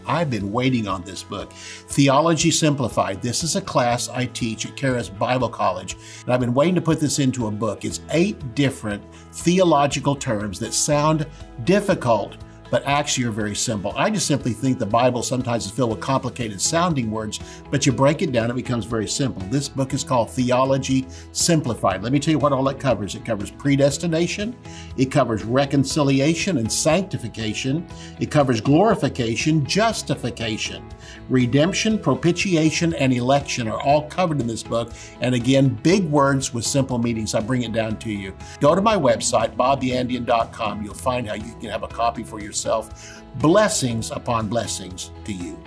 I've 0.06 0.30
been 0.30 0.52
waiting 0.52 0.88
on 0.88 1.02
this 1.02 1.22
book, 1.22 1.52
Theology 1.52 2.50
Simplified. 2.50 3.20
This 3.20 3.42
is 3.42 3.56
a 3.56 3.60
class 3.60 4.08
I 4.08 4.26
teach 4.26 4.66
at 4.66 4.76
Charis 4.76 5.08
Bible 5.08 5.48
College, 5.48 5.96
and 6.24 6.32
I've 6.32 6.40
been 6.40 6.54
waiting 6.54 6.74
to 6.76 6.80
put 6.80 7.00
this 7.00 7.18
into 7.18 7.46
a 7.46 7.50
book. 7.50 7.84
It's 7.84 8.00
eight 8.10 8.54
different 8.54 9.02
theological 9.32 10.14
terms 10.14 10.58
that 10.60 10.74
sound 10.74 11.26
difficult 11.64 12.36
but 12.70 12.84
actually 12.86 13.24
are 13.24 13.30
very 13.30 13.54
simple. 13.54 13.92
I 13.96 14.10
just 14.10 14.26
simply 14.26 14.52
think 14.52 14.78
the 14.78 14.86
Bible 14.86 15.22
sometimes 15.22 15.66
is 15.66 15.70
filled 15.70 15.90
with 15.90 16.00
complicated 16.00 16.60
sounding 16.60 17.10
words, 17.10 17.40
but 17.70 17.86
you 17.86 17.92
break 17.92 18.22
it 18.22 18.32
down, 18.32 18.50
it 18.50 18.54
becomes 18.54 18.84
very 18.84 19.08
simple. 19.08 19.42
This 19.48 19.68
book 19.68 19.94
is 19.94 20.04
called 20.04 20.30
Theology 20.30 21.06
Simplified. 21.32 22.02
Let 22.02 22.12
me 22.12 22.18
tell 22.18 22.32
you 22.32 22.38
what 22.38 22.52
all 22.52 22.68
it 22.68 22.80
covers 22.80 23.14
it 23.14 23.24
covers 23.24 23.50
predestination, 23.50 24.56
it 24.96 25.06
covers 25.06 25.44
reconciliation 25.44 26.58
and 26.58 26.70
sanctification, 26.70 27.86
it 28.20 28.30
covers 28.30 28.60
glorification, 28.60 29.64
justification, 29.64 30.84
redemption, 31.28 31.98
propitiation, 31.98 32.94
and 32.94 33.12
election 33.12 33.68
are 33.68 33.80
all 33.80 34.08
covered 34.08 34.40
in 34.40 34.46
this 34.46 34.62
book. 34.62 34.92
And 35.20 35.34
again, 35.34 35.68
big 35.82 36.04
words 36.04 36.52
with 36.52 36.64
simple 36.64 36.98
meanings. 36.98 37.34
I 37.34 37.40
bring 37.40 37.62
it 37.62 37.72
down 37.72 37.98
to 37.98 38.10
you. 38.10 38.36
Go 38.60 38.74
to 38.74 38.80
my 38.80 38.96
website, 38.96 39.56
bobyandian.com. 39.56 40.82
You'll 40.82 40.94
find 40.94 41.28
how 41.28 41.34
you 41.34 41.54
can 41.60 41.70
have 41.70 41.82
a 41.82 41.88
copy 41.88 42.22
for 42.22 42.40
yourself 42.40 42.55
yourself 42.56 43.22
blessings 43.36 44.10
upon 44.10 44.48
blessings 44.48 45.10
to 45.24 45.32
you. 45.32 45.62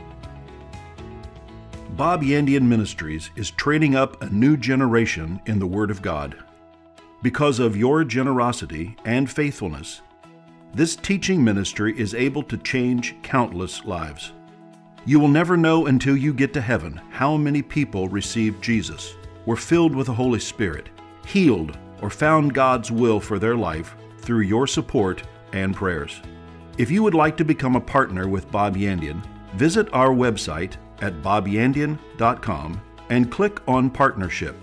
Bob 1.91 2.23
Yandian 2.23 2.63
Ministries 2.63 3.29
is 3.35 3.51
training 3.51 3.95
up 3.95 4.21
a 4.23 4.29
new 4.29 4.57
generation 4.57 5.39
in 5.45 5.59
the 5.59 5.67
Word 5.67 5.91
of 5.91 6.01
God. 6.01 6.35
Because 7.21 7.59
of 7.59 7.77
your 7.77 8.03
generosity 8.03 8.95
and 9.05 9.29
faithfulness, 9.29 10.01
this 10.73 10.95
teaching 10.95 11.43
ministry 11.43 11.99
is 11.99 12.15
able 12.15 12.41
to 12.43 12.57
change 12.57 13.15
countless 13.21 13.85
lives. 13.85 14.31
You 15.05 15.19
will 15.19 15.27
never 15.27 15.57
know 15.57 15.85
until 15.87 16.17
you 16.17 16.33
get 16.33 16.53
to 16.53 16.61
heaven 16.61 16.99
how 17.11 17.37
many 17.37 17.61
people 17.61 18.07
received 18.07 18.63
Jesus, 18.63 19.15
were 19.45 19.55
filled 19.55 19.95
with 19.95 20.07
the 20.07 20.13
Holy 20.13 20.39
Spirit, 20.39 20.89
healed, 21.25 21.77
or 22.01 22.09
found 22.09 22.53
God's 22.53 22.91
will 22.91 23.19
for 23.19 23.37
their 23.37 23.55
life 23.55 23.95
through 24.19 24.41
your 24.41 24.67
support 24.67 25.23
and 25.53 25.75
prayers. 25.75 26.21
If 26.79 26.89
you 26.89 27.03
would 27.03 27.13
like 27.13 27.35
to 27.35 27.43
become 27.43 27.75
a 27.75 27.81
partner 27.81 28.29
with 28.29 28.49
Bob 28.51 28.77
Yandian, 28.77 29.21
visit 29.55 29.89
our 29.91 30.11
website 30.11 30.77
at 31.01 31.21
bobyandian.com 31.21 32.81
and 33.09 33.29
click 33.29 33.59
on 33.67 33.89
Partnership. 33.89 34.55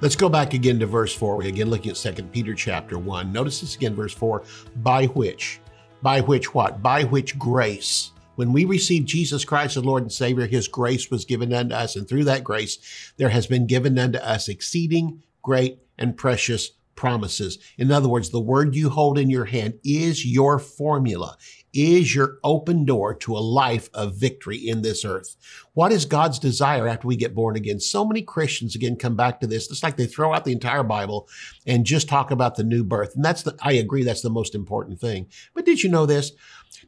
Let's 0.00 0.16
go 0.16 0.28
back 0.28 0.52
again 0.52 0.80
to 0.80 0.86
verse 0.86 1.14
4. 1.14 1.36
We're 1.36 1.46
again 1.46 1.70
looking 1.70 1.92
at 1.92 1.96
2 1.96 2.24
Peter 2.24 2.54
chapter 2.54 2.98
1. 2.98 3.32
Notice 3.32 3.60
this 3.60 3.76
again, 3.76 3.94
verse 3.94 4.12
4. 4.12 4.42
By 4.78 5.06
which? 5.06 5.60
By 6.02 6.22
which 6.22 6.54
what? 6.54 6.82
By 6.82 7.04
which 7.04 7.38
grace? 7.38 8.10
When 8.34 8.52
we 8.52 8.64
received 8.64 9.06
Jesus 9.06 9.44
Christ 9.44 9.76
as 9.76 9.84
Lord 9.84 10.02
and 10.02 10.10
Savior, 10.10 10.46
His 10.46 10.66
grace 10.66 11.08
was 11.08 11.24
given 11.24 11.52
unto 11.52 11.72
us, 11.72 11.94
and 11.94 12.08
through 12.08 12.24
that 12.24 12.42
grace 12.42 13.12
there 13.16 13.28
has 13.28 13.46
been 13.46 13.68
given 13.68 13.96
unto 13.96 14.18
us 14.18 14.48
exceeding 14.48 15.22
great 15.40 15.78
and 15.96 16.16
precious 16.16 16.72
promises. 16.94 17.58
In 17.78 17.90
other 17.90 18.08
words, 18.08 18.30
the 18.30 18.40
word 18.40 18.74
you 18.74 18.90
hold 18.90 19.18
in 19.18 19.30
your 19.30 19.44
hand 19.44 19.74
is 19.84 20.26
your 20.26 20.58
formula, 20.58 21.36
is 21.72 22.14
your 22.14 22.38
open 22.44 22.84
door 22.84 23.14
to 23.14 23.36
a 23.36 23.40
life 23.40 23.88
of 23.94 24.16
victory 24.16 24.56
in 24.56 24.82
this 24.82 25.04
earth. 25.04 25.36
What 25.74 25.92
is 25.92 26.04
God's 26.04 26.38
desire 26.38 26.86
after 26.86 27.08
we 27.08 27.16
get 27.16 27.34
born 27.34 27.56
again? 27.56 27.80
So 27.80 28.04
many 28.04 28.22
Christians 28.22 28.74
again 28.74 28.96
come 28.96 29.16
back 29.16 29.40
to 29.40 29.46
this. 29.46 29.70
It's 29.70 29.82
like 29.82 29.96
they 29.96 30.06
throw 30.06 30.34
out 30.34 30.44
the 30.44 30.52
entire 30.52 30.82
Bible 30.82 31.28
and 31.66 31.86
just 31.86 32.08
talk 32.08 32.30
about 32.30 32.56
the 32.56 32.64
new 32.64 32.84
birth. 32.84 33.14
And 33.14 33.24
that's 33.24 33.42
the, 33.42 33.56
I 33.62 33.72
agree, 33.72 34.04
that's 34.04 34.22
the 34.22 34.30
most 34.30 34.54
important 34.54 35.00
thing. 35.00 35.28
But 35.54 35.64
did 35.64 35.82
you 35.82 35.90
know 35.90 36.06
this? 36.06 36.32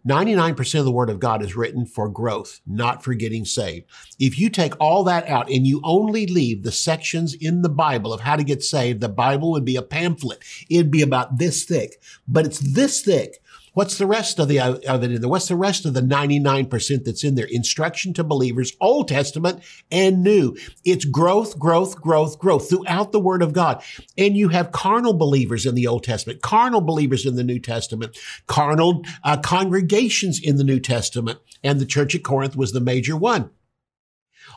99% 0.07 0.79
of 0.79 0.85
the 0.85 0.93
Word 0.93 1.11
of 1.11 1.21
God 1.21 1.43
is 1.43 1.57
written 1.57 1.87
for 1.87 2.09
growth, 2.09 2.61
not 2.67 3.03
for 3.03 3.14
getting 3.14 3.45
saved. 3.45 3.87
If 4.19 4.38
you 4.38 4.50
take 4.50 4.75
all 4.81 5.05
that 5.05 5.29
out 5.29 5.50
and 5.50 5.67
you 5.67 5.81
only 5.85 6.26
leave 6.26 6.62
the 6.62 6.73
sections 6.73 7.35
in 7.35 7.62
the 7.62 7.69
Bible 7.69 8.12
of 8.12 8.21
how 8.21 8.37
to 8.37 8.45
get 8.45 8.62
saved, 8.62 9.00
the 9.00 9.09
Bible 9.09 9.50
would 9.53 9.64
be 9.64 9.76
a 9.76 9.83
pamphlet. 9.83 10.43
It'd 10.69 10.91
be 10.91 11.03
about 11.03 11.38
this 11.38 11.64
thick, 11.64 12.00
but 12.29 12.47
it's 12.47 12.59
this 12.59 13.03
thick. 13.03 13.43
What's 13.75 13.99
the 13.99 14.07
rest 14.07 14.38
of 14.38 14.49
the 14.49 14.61
of 14.61 15.02
it 15.02 15.12
in 15.12 15.21
there? 15.21 15.28
What's 15.28 15.49
the 15.49 15.57
rest 15.57 15.85
of 15.85 15.95
the 15.95 16.00
99% 16.00 17.04
that's 17.04 17.25
in 17.25 17.35
there? 17.35 17.47
Instruction 17.50 18.14
to 18.14 18.25
believers, 18.25 18.73
Old 18.81 19.09
Testament 19.09 19.62
and 19.90 20.23
New. 20.23 20.57
It's 20.85 21.04
growth, 21.04 21.59
growth, 21.59 22.00
growth, 22.00 22.38
growth 22.38 22.69
throughout 22.69 23.12
the 23.12 23.21
Word 23.21 23.43
of 23.43 23.52
God. 23.52 23.83
And 24.16 24.37
you 24.37 24.49
have 24.49 24.73
carnal 24.73 25.12
believers 25.14 25.66
in 25.66 25.75
the 25.75 25.88
Old 25.88 26.04
Testament, 26.04 26.40
carnal 26.40 26.81
believers 26.81 27.26
in 27.26 27.35
the 27.35 27.45
New 27.45 27.59
Testament, 27.59 28.16
carnal 28.47 29.02
uh, 29.25 29.38
congregations 29.38 30.40
in 30.40 30.57
the 30.57 30.64
New 30.64 30.81
Testament. 30.81 31.40
And 31.62 31.81
the 31.81 31.87
church 31.87 32.14
at 32.14 32.23
Corinth 32.23 32.57
was 32.57 32.73
the 32.73 32.81
major 32.81 33.16
one 33.16 33.50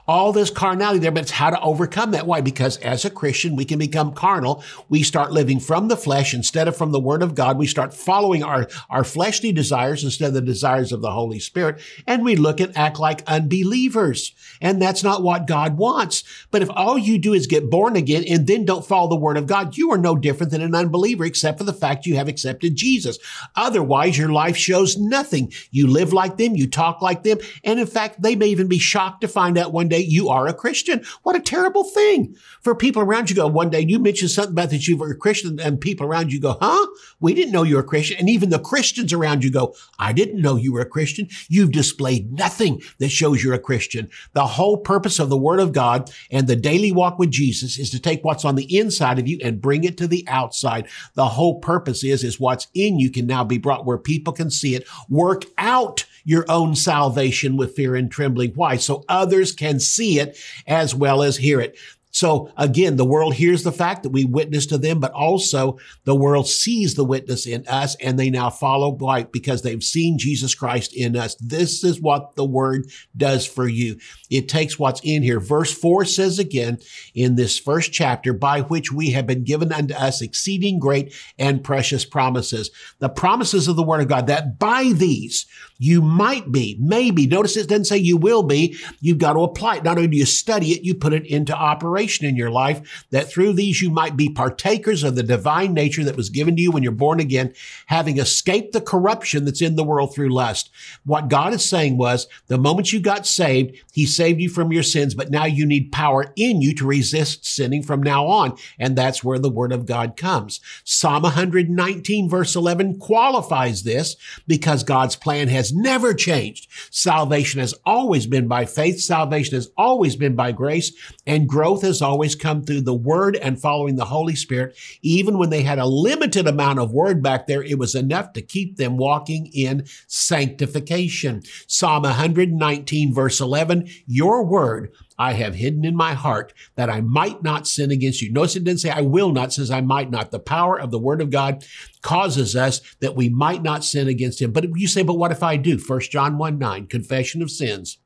all 0.08 0.32
this 0.32 0.50
carnality 0.50 1.00
there, 1.00 1.12
but 1.12 1.24
it's 1.24 1.32
how 1.32 1.50
to 1.50 1.60
overcome 1.62 2.12
that. 2.12 2.26
Why? 2.26 2.40
Because 2.40 2.78
as 2.78 3.04
a 3.04 3.10
Christian, 3.10 3.56
we 3.56 3.66
can 3.66 3.78
become 3.78 4.14
carnal. 4.14 4.64
We 4.88 5.04
start 5.04 5.32
living 5.32 5.60
from 5.60 5.90
the 5.90 5.98
flesh 5.98 6.34
instead 6.34 6.68
of 6.68 6.78
from 6.78 6.92
the 6.92 7.00
word 7.00 7.22
of 7.22 7.36
God. 7.36 7.58
We 7.58 7.68
start 7.68 7.94
following 7.94 8.42
our, 8.42 8.68
our 8.90 9.04
fleshly 9.04 9.52
desires 9.52 10.04
instead 10.04 10.30
of 10.30 10.34
the 10.34 10.42
desires 10.42 10.92
of 10.92 11.02
the 11.02 11.12
Holy 11.12 11.40
Spirit. 11.40 11.82
And 12.06 12.24
we 12.24 12.38
look 12.38 12.62
and 12.62 12.76
act 12.78 13.00
like 13.00 13.28
unbelievers. 13.28 14.34
And 14.62 14.82
that's 14.82 15.04
not 15.04 15.24
what 15.24 15.46
God 15.46 15.78
wants. 15.78 16.24
But 16.52 16.62
if 16.62 16.70
all 16.72 16.98
you 16.98 17.18
do 17.18 17.34
is 17.34 17.48
get 17.48 17.70
born 17.70 17.98
again 17.98 18.24
and 18.30 18.48
then 18.48 18.64
don't 18.64 18.86
follow 18.86 19.10
the 19.10 19.16
word 19.16 19.38
of 19.38 19.48
God, 19.48 19.76
you 19.76 19.92
are 19.92 19.98
no 19.98 20.16
different 20.16 20.52
than 20.52 20.62
an 20.62 20.76
unbeliever 20.76 21.26
except 21.26 21.58
for 21.58 21.66
the 21.66 21.74
fact 21.74 22.06
you 22.06 22.16
have 22.16 22.30
accepted 22.30 22.76
Jesus. 22.76 23.20
Otherwise, 23.56 24.18
your 24.18 24.30
life 24.30 24.56
shows 24.56 24.98
nothing. 24.98 25.52
You 25.72 25.88
live 25.88 26.14
like 26.14 26.38
them. 26.38 26.56
You 26.56 26.70
talk 26.70 27.02
like 27.02 27.24
them. 27.24 27.40
And 27.66 27.80
in 27.80 27.88
fact, 27.88 28.22
they 28.22 28.36
may 28.36 28.48
even 28.48 28.68
be 28.68 28.80
shocked 28.80 29.22
to 29.22 29.28
find 29.28 29.58
out 29.58 29.74
one 29.74 29.90
day 29.90 29.97
you 30.00 30.30
are 30.30 30.48
a 30.48 30.54
Christian. 30.54 31.04
What 31.24 31.36
a 31.36 31.42
terrible 31.42 31.84
thing 31.84 32.36
for 32.62 32.76
people 32.76 33.02
around 33.02 33.30
you 33.30 33.36
go, 33.36 33.48
one 33.48 33.70
day 33.70 33.82
you 33.82 34.00
mention 34.00 34.28
something 34.28 34.52
about 34.52 34.72
that 34.72 34.88
you 34.88 34.98
were 34.98 35.12
a 35.12 35.16
Christian 35.16 35.60
and 35.60 35.80
people 35.80 36.06
around 36.06 36.32
you 36.32 36.40
go, 36.40 36.58
huh? 36.60 36.88
We 37.20 37.34
didn't 37.34 37.52
know 37.52 37.64
you 37.64 37.76
were 37.76 37.82
a 37.82 37.86
Christian. 37.86 38.18
And 38.18 38.30
even 38.30 38.50
the 38.50 38.60
Christians 38.60 39.14
around 39.14 39.44
you 39.44 39.52
go, 39.52 39.76
I 40.00 40.14
didn't 40.14 40.42
know 40.42 40.56
you 40.56 40.74
were 40.74 40.82
a 40.82 40.86
Christian. 40.86 41.30
You've 41.48 41.72
displayed 41.72 42.34
nothing 42.34 42.82
that 43.00 43.10
shows 43.10 43.44
you're 43.44 43.54
a 43.54 43.60
Christian. 43.60 44.10
The 44.34 44.46
whole 44.46 44.78
purpose 44.78 45.20
of 45.20 45.30
the 45.30 45.38
word 45.38 45.60
of 45.60 45.72
God 45.72 46.12
and 46.32 46.48
the 46.48 46.56
daily 46.56 46.92
walk 46.92 47.20
with 47.20 47.32
Jesus 47.32 47.78
is 47.78 47.90
to 47.92 48.00
take 48.00 48.24
what's 48.24 48.46
on 48.46 48.56
the 48.56 48.78
inside 48.78 49.20
of 49.20 49.28
you 49.28 49.40
and 49.44 49.62
bring 49.62 49.84
it 49.84 49.98
to 49.98 50.08
the 50.08 50.26
outside. 50.28 50.88
The 51.14 51.30
whole 51.30 51.60
purpose 51.60 52.04
is, 52.04 52.24
is 52.24 52.40
what's 52.40 52.68
in 52.74 53.00
you 53.00 53.10
can 53.10 53.28
now 53.28 53.44
be 53.44 53.58
brought 53.58 53.86
where 53.86 53.98
people 53.98 54.34
can 54.34 54.50
see 54.50 54.76
it. 54.76 54.88
Work 55.10 55.44
out 55.58 56.06
your 56.28 56.44
own 56.50 56.76
salvation 56.76 57.56
with 57.56 57.74
fear 57.74 57.96
and 57.96 58.12
trembling. 58.12 58.52
Why? 58.52 58.76
So 58.76 59.06
others 59.08 59.54
can 59.54 59.80
see 59.80 60.20
it 60.20 60.38
as 60.68 60.94
well 60.94 61.24
as 61.24 61.38
hear 61.38 61.62
it. 61.62 61.78
So 62.12 62.52
again, 62.58 62.96
the 62.96 63.06
world 63.06 63.36
hears 63.36 63.62
the 63.62 63.72
fact 63.72 64.02
that 64.02 64.10
we 64.10 64.26
witness 64.26 64.66
to 64.68 64.80
them, 64.80 65.00
but 65.00 65.12
also 65.12 65.78
the 66.04 66.16
world 66.16 66.48
sees 66.48 66.96
the 66.96 67.04
witness 67.04 67.46
in 67.46 67.64
us 67.68 67.96
and 68.02 68.18
they 68.18 68.32
now 68.32 68.50
follow 68.50 68.92
by 68.92 69.24
because 69.24 69.62
they've 69.62 69.84
seen 69.84 70.18
Jesus 70.18 70.56
Christ 70.56 70.96
in 70.96 71.16
us. 71.16 71.36
This 71.36 71.84
is 71.84 72.02
what 72.02 72.36
the 72.36 72.46
word 72.46 72.90
does 73.16 73.46
for 73.46 73.68
you. 73.68 74.00
It 74.32 74.50
takes 74.50 74.80
what's 74.80 75.02
in 75.04 75.22
here. 75.22 75.40
Verse 75.40 75.72
four 75.72 76.06
says 76.06 76.40
again 76.40 76.80
in 77.14 77.36
this 77.36 77.60
first 77.60 77.94
chapter, 77.94 78.34
by 78.34 78.62
which 78.62 78.92
we 78.92 79.12
have 79.12 79.28
been 79.28 79.44
given 79.44 79.72
unto 79.72 79.94
us 79.94 80.22
exceeding 80.22 80.80
great 80.80 81.14
and 81.38 81.64
precious 81.64 82.04
promises. 82.04 82.72
The 82.98 83.10
promises 83.10 83.68
of 83.68 83.76
the 83.76 83.84
word 83.84 84.02
of 84.02 84.08
God 84.08 84.26
that 84.28 84.58
by 84.58 84.92
these 84.96 85.46
you 85.78 86.02
might 86.02 86.52
be, 86.52 86.78
maybe. 86.80 87.28
Notice 87.28 87.58
it 87.58 87.70
doesn't 87.70 87.86
say 87.86 87.98
you 87.98 88.18
will 88.18 88.44
be. 88.44 88.78
You've 89.00 89.18
got 89.18 89.34
to 89.34 89.42
apply 89.42 89.78
it. 89.78 89.84
Not 89.84 89.98
only 89.98 90.08
do 90.08 90.18
you 90.18 90.26
study 90.26 90.72
it, 90.72 90.84
you 90.84 90.96
put 90.96 91.14
it 91.14 91.26
into 91.26 91.56
operation 91.56 92.26
in 92.26 92.36
your 92.36 92.50
life 92.50 93.06
that 93.12 93.30
through 93.30 93.54
these 93.54 93.82
you 93.82 93.90
might 93.90 94.18
be 94.18 94.30
partakers 94.30 95.04
of 95.04 95.16
the 95.16 95.24
divine 95.24 95.74
nature 95.74 96.04
that 96.04 96.18
was 96.18 96.30
given 96.30 96.56
to 96.56 96.62
you 96.62 96.72
when 96.72 96.84
you're 96.84 96.92
born 96.92 97.20
again, 97.20 97.54
having 97.88 98.18
escaped 98.18 98.74
the 98.74 98.82
corruption 98.82 99.46
that's 99.46 99.62
in 99.62 99.76
the 99.76 99.84
world 99.84 100.14
through 100.14 100.34
lust. 100.34 100.70
What 101.06 101.30
God 101.30 101.54
is 101.54 101.68
saying 101.68 101.98
was 101.98 102.28
the 102.48 102.58
moment 102.58 102.94
you 102.94 103.00
got 103.00 103.26
saved, 103.26 103.78
he 103.94 104.06
saved 104.06 104.42
you 104.42 104.50
from 104.50 104.72
your 104.72 104.84
sins, 104.84 105.14
but 105.14 105.32
now 105.32 105.46
you 105.46 105.66
need 105.66 105.92
power 105.92 106.34
in 106.36 106.62
you 106.62 106.74
to 106.76 106.86
resist 106.86 107.46
sinning 107.46 107.84
from 107.84 108.02
now 108.02 108.28
on. 108.28 108.58
And 108.80 108.96
that's 108.96 109.24
where 109.24 109.40
the 109.40 109.50
word 109.50 109.72
of 109.72 109.86
God 109.86 110.18
comes. 110.18 110.60
Psalm 110.84 111.24
119 111.24 112.30
verse 112.30 112.56
11 112.56 113.00
qualifies 113.00 113.84
this 113.84 114.16
because 114.48 114.84
God's 114.84 115.16
plan 115.16 115.48
has 115.48 115.67
has 115.68 115.76
never 115.76 116.14
changed. 116.14 116.68
Salvation 116.92 117.60
has 117.60 117.74
always 117.86 118.26
been 118.26 118.48
by 118.48 118.66
faith. 118.66 119.02
Salvation 119.02 119.56
has 119.56 119.70
always 119.78 120.16
been 120.16 120.36
by 120.36 120.52
grace 120.52 120.94
and 121.26 121.50
growth 121.50 121.82
has 121.82 122.02
always 122.02 122.36
come 122.36 122.64
through 122.64 122.82
the 122.82 122.94
word 122.94 123.36
and 123.36 123.62
following 123.62 123.96
the 123.96 124.06
Holy 124.06 124.36
Spirit. 124.36 124.78
Even 125.02 125.38
when 125.38 125.50
they 125.50 125.64
had 125.64 125.80
a 125.80 125.86
limited 125.86 126.48
amount 126.48 126.80
of 126.80 126.94
word 126.94 127.22
back 127.22 127.48
there, 127.48 127.64
it 127.64 127.78
was 127.78 127.96
enough 127.96 128.34
to 128.34 128.42
keep 128.42 128.78
them 128.78 128.98
walking 128.98 129.48
in 129.54 129.86
sanctification. 130.08 131.42
Psalm 131.68 132.04
119 132.04 133.14
verse 133.14 133.42
11, 133.42 133.90
your 134.06 134.44
word 134.44 134.92
I 135.18 135.34
have 135.34 135.56
hidden 135.56 135.84
in 135.84 135.96
my 135.96 136.14
heart 136.14 136.54
that 136.76 136.90
I 136.90 137.02
might 137.02 137.42
not 137.42 137.68
sin 137.68 137.92
against 137.92 138.22
you. 138.22 138.32
Notice 138.32 138.56
it 138.56 138.64
didn't 138.64 138.82
say 138.82 138.90
I 138.90 139.02
will 139.02 139.32
not, 139.32 139.54
says 139.54 139.72
I 139.72 139.82
might 139.82 140.12
not. 140.12 140.32
The 140.32 140.40
power 140.40 140.80
of 140.80 140.92
the 140.92 141.00
word 141.00 141.22
of 141.22 141.32
God 141.32 141.66
causes 142.02 142.56
us 142.56 142.82
that 143.00 143.16
we 143.16 143.30
might 143.30 143.64
not 143.64 143.84
sin 143.84 144.08
against 144.08 144.42
him. 144.42 144.52
But 144.52 144.78
you 144.78 144.88
say, 144.88 145.04
but 145.04 145.18
what 145.18 145.32
if 145.32 145.42
I 145.42 145.58
do? 145.58 145.78
First 145.78 146.12
John 146.12 146.38
1 146.38 146.60
9, 146.60 146.88
confession 146.88 147.42
of 147.42 147.50
sins 147.50 147.98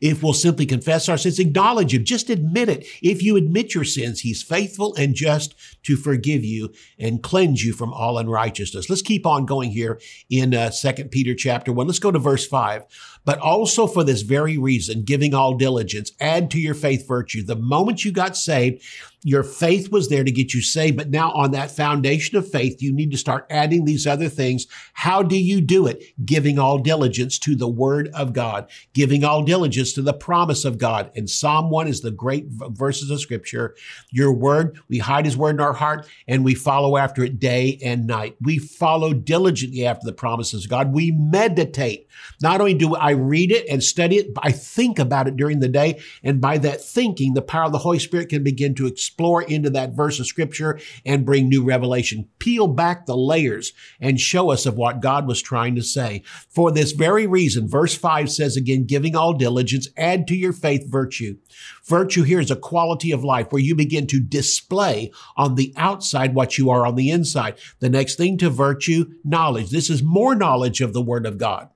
If 0.00 0.22
we'll 0.22 0.32
simply 0.32 0.64
confess 0.64 1.08
our 1.08 1.18
sins, 1.18 1.38
acknowledge 1.38 1.92
Him, 1.92 2.04
just 2.04 2.30
admit 2.30 2.70
it. 2.70 2.86
If 3.02 3.22
you 3.22 3.36
admit 3.36 3.74
your 3.74 3.84
sins, 3.84 4.20
He's 4.20 4.42
faithful 4.42 4.94
and 4.94 5.14
just 5.14 5.54
to 5.82 5.96
forgive 5.96 6.44
you 6.44 6.72
and 6.98 7.22
cleanse 7.22 7.64
you 7.64 7.74
from 7.74 7.92
all 7.92 8.16
unrighteousness. 8.16 8.88
Let's 8.88 9.02
keep 9.02 9.26
on 9.26 9.44
going 9.44 9.70
here 9.70 10.00
in 10.30 10.54
uh, 10.54 10.70
2 10.70 11.04
Peter 11.04 11.34
chapter 11.34 11.72
1. 11.72 11.86
Let's 11.86 11.98
go 11.98 12.10
to 12.10 12.18
verse 12.18 12.46
5 12.46 12.84
but 13.24 13.38
also 13.38 13.86
for 13.86 14.04
this 14.04 14.22
very 14.22 14.58
reason, 14.58 15.02
giving 15.02 15.34
all 15.34 15.54
diligence, 15.54 16.12
add 16.20 16.50
to 16.50 16.60
your 16.60 16.74
faith 16.74 17.06
virtue. 17.06 17.42
The 17.42 17.56
moment 17.56 18.04
you 18.04 18.12
got 18.12 18.36
saved, 18.36 18.82
your 19.22 19.42
faith 19.42 19.92
was 19.92 20.08
there 20.08 20.24
to 20.24 20.30
get 20.30 20.54
you 20.54 20.62
saved, 20.62 20.96
but 20.96 21.10
now 21.10 21.30
on 21.32 21.50
that 21.50 21.70
foundation 21.70 22.38
of 22.38 22.50
faith, 22.50 22.80
you 22.80 22.90
need 22.90 23.10
to 23.10 23.18
start 23.18 23.46
adding 23.50 23.84
these 23.84 24.06
other 24.06 24.30
things. 24.30 24.66
How 24.94 25.22
do 25.22 25.36
you 25.36 25.60
do 25.60 25.86
it? 25.86 26.02
Giving 26.24 26.58
all 26.58 26.78
diligence 26.78 27.38
to 27.40 27.54
the 27.54 27.68
word 27.68 28.08
of 28.14 28.32
God, 28.32 28.70
giving 28.94 29.22
all 29.22 29.42
diligence 29.42 29.92
to 29.92 30.02
the 30.02 30.14
promise 30.14 30.64
of 30.64 30.78
God. 30.78 31.10
And 31.14 31.28
Psalm 31.28 31.68
1 31.68 31.86
is 31.86 32.00
the 32.00 32.10
great 32.10 32.46
verses 32.48 33.10
of 33.10 33.20
scripture. 33.20 33.74
Your 34.10 34.32
word, 34.32 34.80
we 34.88 34.98
hide 34.98 35.26
his 35.26 35.36
word 35.36 35.56
in 35.56 35.60
our 35.60 35.74
heart 35.74 36.08
and 36.26 36.42
we 36.42 36.54
follow 36.54 36.96
after 36.96 37.22
it 37.22 37.38
day 37.38 37.78
and 37.84 38.06
night. 38.06 38.36
We 38.40 38.56
follow 38.56 39.12
diligently 39.12 39.86
after 39.86 40.06
the 40.06 40.14
promises 40.14 40.64
of 40.64 40.70
God. 40.70 40.94
We 40.94 41.10
meditate. 41.10 42.08
Not 42.40 42.60
only 42.60 42.74
do 42.74 42.94
I 42.94 43.09
read 43.10 43.52
it 43.52 43.66
and 43.68 43.82
study 43.82 44.16
it, 44.16 44.28
I 44.42 44.52
think 44.52 44.98
about 44.98 45.28
it 45.28 45.36
during 45.36 45.60
the 45.60 45.68
day. 45.68 46.00
And 46.22 46.40
by 46.40 46.58
that 46.58 46.82
thinking, 46.82 47.34
the 47.34 47.42
power 47.42 47.64
of 47.64 47.72
the 47.72 47.78
Holy 47.78 47.98
Spirit 47.98 48.28
can 48.28 48.42
begin 48.42 48.74
to 48.76 48.86
explore 48.86 49.42
into 49.42 49.70
that 49.70 49.94
verse 49.94 50.20
of 50.20 50.26
scripture 50.26 50.78
and 51.04 51.26
bring 51.26 51.48
new 51.48 51.64
revelation. 51.64 52.28
Peel 52.38 52.66
back 52.66 53.06
the 53.06 53.16
layers 53.16 53.72
and 54.00 54.20
show 54.20 54.50
us 54.50 54.66
of 54.66 54.76
what 54.76 55.00
God 55.00 55.26
was 55.26 55.42
trying 55.42 55.74
to 55.76 55.82
say. 55.82 56.22
For 56.48 56.70
this 56.70 56.92
very 56.92 57.26
reason, 57.26 57.68
verse 57.68 57.94
5 57.94 58.30
says 58.30 58.56
again, 58.56 58.84
giving 58.84 59.16
all 59.16 59.32
diligence, 59.32 59.88
add 59.96 60.26
to 60.28 60.36
your 60.36 60.52
faith 60.52 60.86
virtue. 60.88 61.38
Virtue 61.84 62.22
here 62.22 62.40
is 62.40 62.50
a 62.50 62.56
quality 62.56 63.12
of 63.12 63.24
life 63.24 63.50
where 63.50 63.62
you 63.62 63.74
begin 63.74 64.06
to 64.08 64.20
display 64.20 65.10
on 65.36 65.54
the 65.54 65.72
outside 65.76 66.34
what 66.34 66.58
you 66.58 66.70
are 66.70 66.86
on 66.86 66.94
the 66.94 67.10
inside. 67.10 67.58
The 67.80 67.90
next 67.90 68.16
thing 68.16 68.38
to 68.38 68.50
virtue, 68.50 69.06
knowledge. 69.24 69.70
This 69.70 69.90
is 69.90 70.02
more 70.02 70.34
knowledge 70.34 70.80
of 70.80 70.92
the 70.92 71.02
Word 71.02 71.26
of 71.26 71.38
God. 71.38 71.68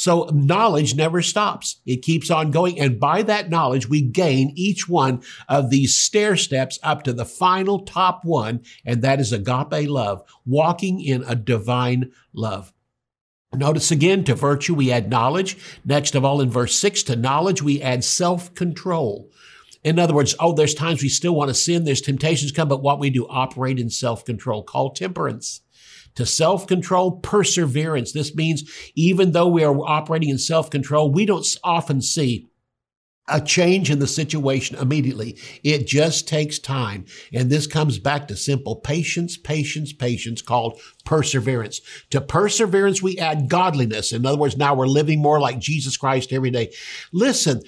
So 0.00 0.30
knowledge 0.32 0.94
never 0.94 1.20
stops. 1.20 1.82
It 1.84 2.00
keeps 2.00 2.30
on 2.30 2.52
going. 2.52 2.80
And 2.80 2.98
by 2.98 3.20
that 3.24 3.50
knowledge, 3.50 3.86
we 3.86 4.00
gain 4.00 4.50
each 4.56 4.88
one 4.88 5.22
of 5.46 5.68
these 5.68 5.94
stair 5.94 6.38
steps 6.38 6.78
up 6.82 7.02
to 7.02 7.12
the 7.12 7.26
final 7.26 7.80
top 7.80 8.24
one. 8.24 8.62
And 8.86 9.02
that 9.02 9.20
is 9.20 9.30
agape 9.30 9.90
love, 9.90 10.24
walking 10.46 11.02
in 11.02 11.22
a 11.24 11.34
divine 11.34 12.12
love. 12.32 12.72
Notice 13.54 13.90
again, 13.90 14.24
to 14.24 14.34
virtue 14.34 14.72
we 14.72 14.90
add 14.90 15.10
knowledge. 15.10 15.58
Next 15.84 16.14
of 16.14 16.24
all, 16.24 16.40
in 16.40 16.48
verse 16.48 16.74
six, 16.74 17.02
to 17.02 17.14
knowledge 17.14 17.60
we 17.60 17.82
add 17.82 18.02
self-control. 18.02 19.30
In 19.84 19.98
other 19.98 20.14
words, 20.14 20.34
oh, 20.40 20.54
there's 20.54 20.72
times 20.72 21.02
we 21.02 21.10
still 21.10 21.34
want 21.34 21.48
to 21.48 21.54
sin, 21.54 21.84
there's 21.84 22.00
temptations 22.00 22.52
come, 22.52 22.68
but 22.68 22.82
what 22.82 22.98
we 23.00 23.10
do, 23.10 23.26
operate 23.28 23.78
in 23.78 23.90
self-control, 23.90 24.62
called 24.62 24.96
temperance 24.96 25.60
to 26.14 26.26
self 26.26 26.66
control, 26.66 27.12
perseverance. 27.20 28.12
This 28.12 28.34
means 28.34 28.70
even 28.94 29.32
though 29.32 29.48
we 29.48 29.64
are 29.64 29.76
operating 29.76 30.28
in 30.28 30.38
self 30.38 30.70
control, 30.70 31.10
we 31.10 31.26
don't 31.26 31.46
often 31.64 32.00
see 32.02 32.46
a 33.30 33.40
change 33.40 33.90
in 33.90 33.98
the 33.98 34.06
situation 34.06 34.76
immediately. 34.76 35.38
It 35.62 35.86
just 35.86 36.28
takes 36.28 36.58
time. 36.58 37.04
And 37.32 37.48
this 37.48 37.66
comes 37.66 37.98
back 37.98 38.28
to 38.28 38.36
simple 38.36 38.76
patience, 38.76 39.36
patience, 39.36 39.92
patience 39.92 40.42
called 40.42 40.80
perseverance. 41.04 41.80
To 42.10 42.20
perseverance, 42.20 43.02
we 43.02 43.18
add 43.18 43.48
godliness. 43.48 44.12
In 44.12 44.26
other 44.26 44.38
words, 44.38 44.56
now 44.56 44.74
we're 44.74 44.86
living 44.86 45.22
more 45.22 45.40
like 45.40 45.58
Jesus 45.58 45.96
Christ 45.96 46.32
every 46.32 46.50
day. 46.50 46.72
Listen, 47.12 47.62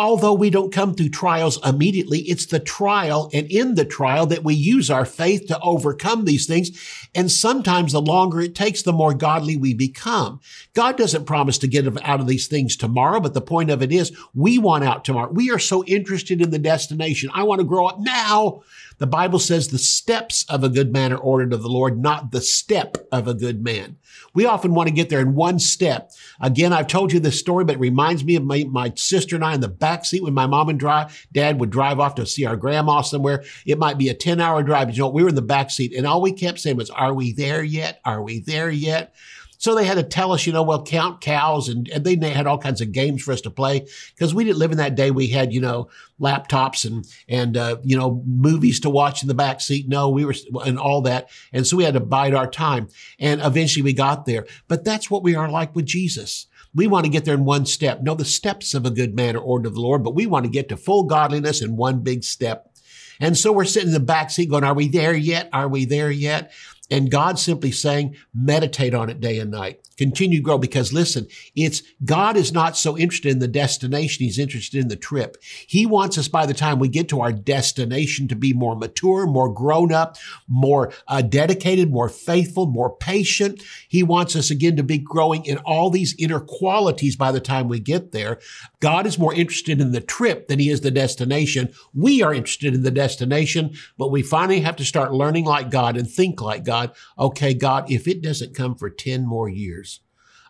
although 0.00 0.32
we 0.32 0.48
don't 0.48 0.72
come 0.72 0.94
through 0.94 1.10
trials 1.10 1.58
immediately, 1.62 2.20
it's 2.20 2.46
the 2.46 2.58
trial 2.58 3.28
and 3.34 3.46
in 3.50 3.74
the 3.74 3.84
trial 3.84 4.24
that 4.24 4.42
we 4.42 4.54
use 4.54 4.90
our 4.90 5.04
faith 5.04 5.46
to 5.46 5.60
overcome 5.60 6.24
these 6.24 6.46
things. 6.46 6.70
And 7.14 7.30
sometimes 7.30 7.92
the 7.92 8.00
longer 8.00 8.40
it 8.40 8.54
takes, 8.54 8.80
the 8.80 8.94
more 8.94 9.12
godly 9.12 9.58
we 9.58 9.74
become. 9.74 10.40
God 10.72 10.96
doesn't 10.96 11.26
promise 11.26 11.58
to 11.58 11.68
get 11.68 11.86
out 12.02 12.20
of 12.20 12.26
these 12.26 12.48
things 12.48 12.76
tomorrow, 12.76 13.20
but 13.20 13.34
the 13.34 13.42
point 13.42 13.68
of 13.68 13.82
it 13.82 13.92
is 13.92 14.16
we 14.34 14.56
want 14.56 14.84
out 14.84 15.04
tomorrow. 15.04 15.30
We 15.30 15.50
are 15.50 15.58
so 15.58 15.84
interested 15.84 16.40
in 16.40 16.48
the 16.48 16.58
destination. 16.58 17.30
I 17.34 17.42
want 17.42 17.60
to 17.60 17.66
grow 17.66 17.86
up 17.86 18.00
now. 18.00 18.62
The 19.00 19.06
Bible 19.06 19.38
says 19.38 19.68
the 19.68 19.78
steps 19.78 20.44
of 20.50 20.62
a 20.62 20.68
good 20.68 20.92
man 20.92 21.10
are 21.10 21.18
ordered 21.18 21.54
of 21.54 21.62
the 21.62 21.70
Lord, 21.70 21.98
not 21.98 22.32
the 22.32 22.42
step 22.42 22.98
of 23.10 23.26
a 23.26 23.32
good 23.32 23.64
man. 23.64 23.96
We 24.34 24.44
often 24.44 24.74
want 24.74 24.88
to 24.88 24.94
get 24.94 25.08
there 25.08 25.20
in 25.20 25.34
one 25.34 25.58
step. 25.58 26.12
Again, 26.38 26.74
I've 26.74 26.86
told 26.86 27.10
you 27.10 27.18
this 27.18 27.40
story, 27.40 27.64
but 27.64 27.76
it 27.76 27.80
reminds 27.80 28.24
me 28.24 28.36
of 28.36 28.44
my, 28.44 28.66
my 28.68 28.92
sister 28.96 29.36
and 29.36 29.44
I 29.44 29.54
in 29.54 29.62
the 29.62 29.68
back 29.68 30.04
seat 30.04 30.22
when 30.22 30.34
my 30.34 30.46
mom 30.46 30.68
and 30.68 30.78
drive, 30.78 31.26
dad 31.32 31.58
would 31.60 31.70
drive 31.70 31.98
off 31.98 32.14
to 32.16 32.26
see 32.26 32.44
our 32.44 32.56
grandma 32.56 33.00
somewhere. 33.00 33.42
It 33.64 33.78
might 33.78 33.96
be 33.96 34.10
a 34.10 34.14
10 34.14 34.38
hour 34.38 34.62
drive. 34.62 34.88
But 34.88 34.96
You 34.96 35.04
know, 35.04 35.08
we 35.08 35.22
were 35.22 35.30
in 35.30 35.34
the 35.34 35.40
back 35.40 35.70
seat 35.70 35.94
and 35.96 36.06
all 36.06 36.20
we 36.20 36.32
kept 36.32 36.60
saying 36.60 36.76
was, 36.76 36.90
are 36.90 37.14
we 37.14 37.32
there 37.32 37.62
yet? 37.62 38.00
Are 38.04 38.22
we 38.22 38.40
there 38.40 38.70
yet? 38.70 39.14
So 39.60 39.74
they 39.74 39.84
had 39.84 39.98
to 39.98 40.02
tell 40.02 40.32
us, 40.32 40.46
you 40.46 40.54
know, 40.54 40.62
well, 40.62 40.82
count 40.82 41.20
cows 41.20 41.68
and, 41.68 41.86
and 41.90 42.02
they 42.02 42.30
had 42.30 42.46
all 42.46 42.56
kinds 42.56 42.80
of 42.80 42.92
games 42.92 43.22
for 43.22 43.32
us 43.32 43.42
to 43.42 43.50
play 43.50 43.86
because 44.14 44.34
we 44.34 44.42
didn't 44.42 44.58
live 44.58 44.72
in 44.72 44.78
that 44.78 44.94
day. 44.94 45.10
We 45.10 45.26
had, 45.26 45.52
you 45.52 45.60
know, 45.60 45.90
laptops 46.18 46.86
and, 46.86 47.06
and, 47.28 47.58
uh, 47.58 47.76
you 47.84 47.94
know, 47.94 48.22
movies 48.26 48.80
to 48.80 48.90
watch 48.90 49.20
in 49.20 49.28
the 49.28 49.34
back 49.34 49.60
seat. 49.60 49.86
No, 49.86 50.08
we 50.08 50.24
were, 50.24 50.34
and 50.64 50.78
all 50.78 51.02
that. 51.02 51.28
And 51.52 51.66
so 51.66 51.76
we 51.76 51.84
had 51.84 51.92
to 51.92 52.00
bide 52.00 52.32
our 52.32 52.50
time. 52.50 52.88
And 53.18 53.42
eventually 53.42 53.82
we 53.82 53.92
got 53.92 54.24
there. 54.24 54.46
But 54.66 54.82
that's 54.82 55.10
what 55.10 55.22
we 55.22 55.34
are 55.34 55.50
like 55.50 55.76
with 55.76 55.84
Jesus. 55.84 56.46
We 56.74 56.86
want 56.86 57.04
to 57.04 57.10
get 57.10 57.26
there 57.26 57.34
in 57.34 57.44
one 57.44 57.66
step. 57.66 58.00
No, 58.00 58.14
the 58.14 58.24
steps 58.24 58.72
of 58.72 58.86
a 58.86 58.90
good 58.90 59.14
man 59.14 59.36
are 59.36 59.40
ordered 59.40 59.68
of 59.68 59.74
the 59.74 59.82
Lord, 59.82 60.02
but 60.02 60.14
we 60.14 60.24
want 60.24 60.46
to 60.46 60.50
get 60.50 60.70
to 60.70 60.78
full 60.78 61.02
godliness 61.02 61.60
in 61.60 61.76
one 61.76 62.00
big 62.00 62.24
step. 62.24 62.72
And 63.20 63.36
so 63.36 63.52
we're 63.52 63.66
sitting 63.66 63.88
in 63.88 63.92
the 63.94 64.00
back 64.00 64.30
seat 64.30 64.48
going, 64.48 64.64
are 64.64 64.72
we 64.72 64.88
there 64.88 65.14
yet? 65.14 65.50
Are 65.52 65.68
we 65.68 65.84
there 65.84 66.10
yet? 66.10 66.50
And 66.90 67.10
God's 67.10 67.42
simply 67.42 67.70
saying, 67.70 68.16
meditate 68.34 68.94
on 68.94 69.08
it 69.10 69.20
day 69.20 69.38
and 69.38 69.50
night. 69.50 69.80
Continue 69.96 70.38
to 70.38 70.42
grow 70.42 70.56
because 70.56 70.92
listen, 70.94 71.26
it's 71.54 71.82
God 72.04 72.36
is 72.36 72.52
not 72.52 72.76
so 72.76 72.96
interested 72.96 73.32
in 73.32 73.38
the 73.38 73.46
destination. 73.46 74.24
He's 74.24 74.38
interested 74.38 74.80
in 74.80 74.88
the 74.88 74.96
trip. 74.96 75.36
He 75.66 75.84
wants 75.84 76.16
us 76.16 76.26
by 76.26 76.46
the 76.46 76.54
time 76.54 76.78
we 76.78 76.88
get 76.88 77.08
to 77.10 77.20
our 77.20 77.32
destination 77.32 78.26
to 78.28 78.34
be 78.34 78.54
more 78.54 78.74
mature, 78.74 79.26
more 79.26 79.52
grown 79.52 79.92
up, 79.92 80.16
more 80.48 80.90
uh, 81.06 81.20
dedicated, 81.20 81.90
more 81.90 82.08
faithful, 82.08 82.66
more 82.66 82.96
patient. 82.96 83.62
He 83.88 84.02
wants 84.02 84.34
us 84.34 84.50
again 84.50 84.74
to 84.76 84.82
be 84.82 84.96
growing 84.96 85.44
in 85.44 85.58
all 85.58 85.90
these 85.90 86.14
inner 86.18 86.40
qualities 86.40 87.14
by 87.14 87.30
the 87.30 87.40
time 87.40 87.68
we 87.68 87.78
get 87.78 88.12
there. 88.12 88.38
God 88.80 89.06
is 89.06 89.18
more 89.18 89.34
interested 89.34 89.82
in 89.82 89.92
the 89.92 90.00
trip 90.00 90.48
than 90.48 90.58
he 90.58 90.70
is 90.70 90.80
the 90.80 90.90
destination. 90.90 91.74
We 91.92 92.22
are 92.22 92.32
interested 92.32 92.74
in 92.74 92.84
the 92.84 92.90
destination, 92.90 93.74
but 93.98 94.10
we 94.10 94.22
finally 94.22 94.60
have 94.60 94.76
to 94.76 94.84
start 94.86 95.12
learning 95.12 95.44
like 95.44 95.70
God 95.70 95.98
and 95.98 96.10
think 96.10 96.40
like 96.40 96.64
God 96.64 96.79
God, 96.80 96.96
okay, 97.18 97.54
God, 97.54 97.90
if 97.90 98.08
it 98.08 98.22
doesn't 98.22 98.54
come 98.54 98.74
for 98.74 98.90
10 98.90 99.26
more 99.26 99.48
years, 99.48 100.00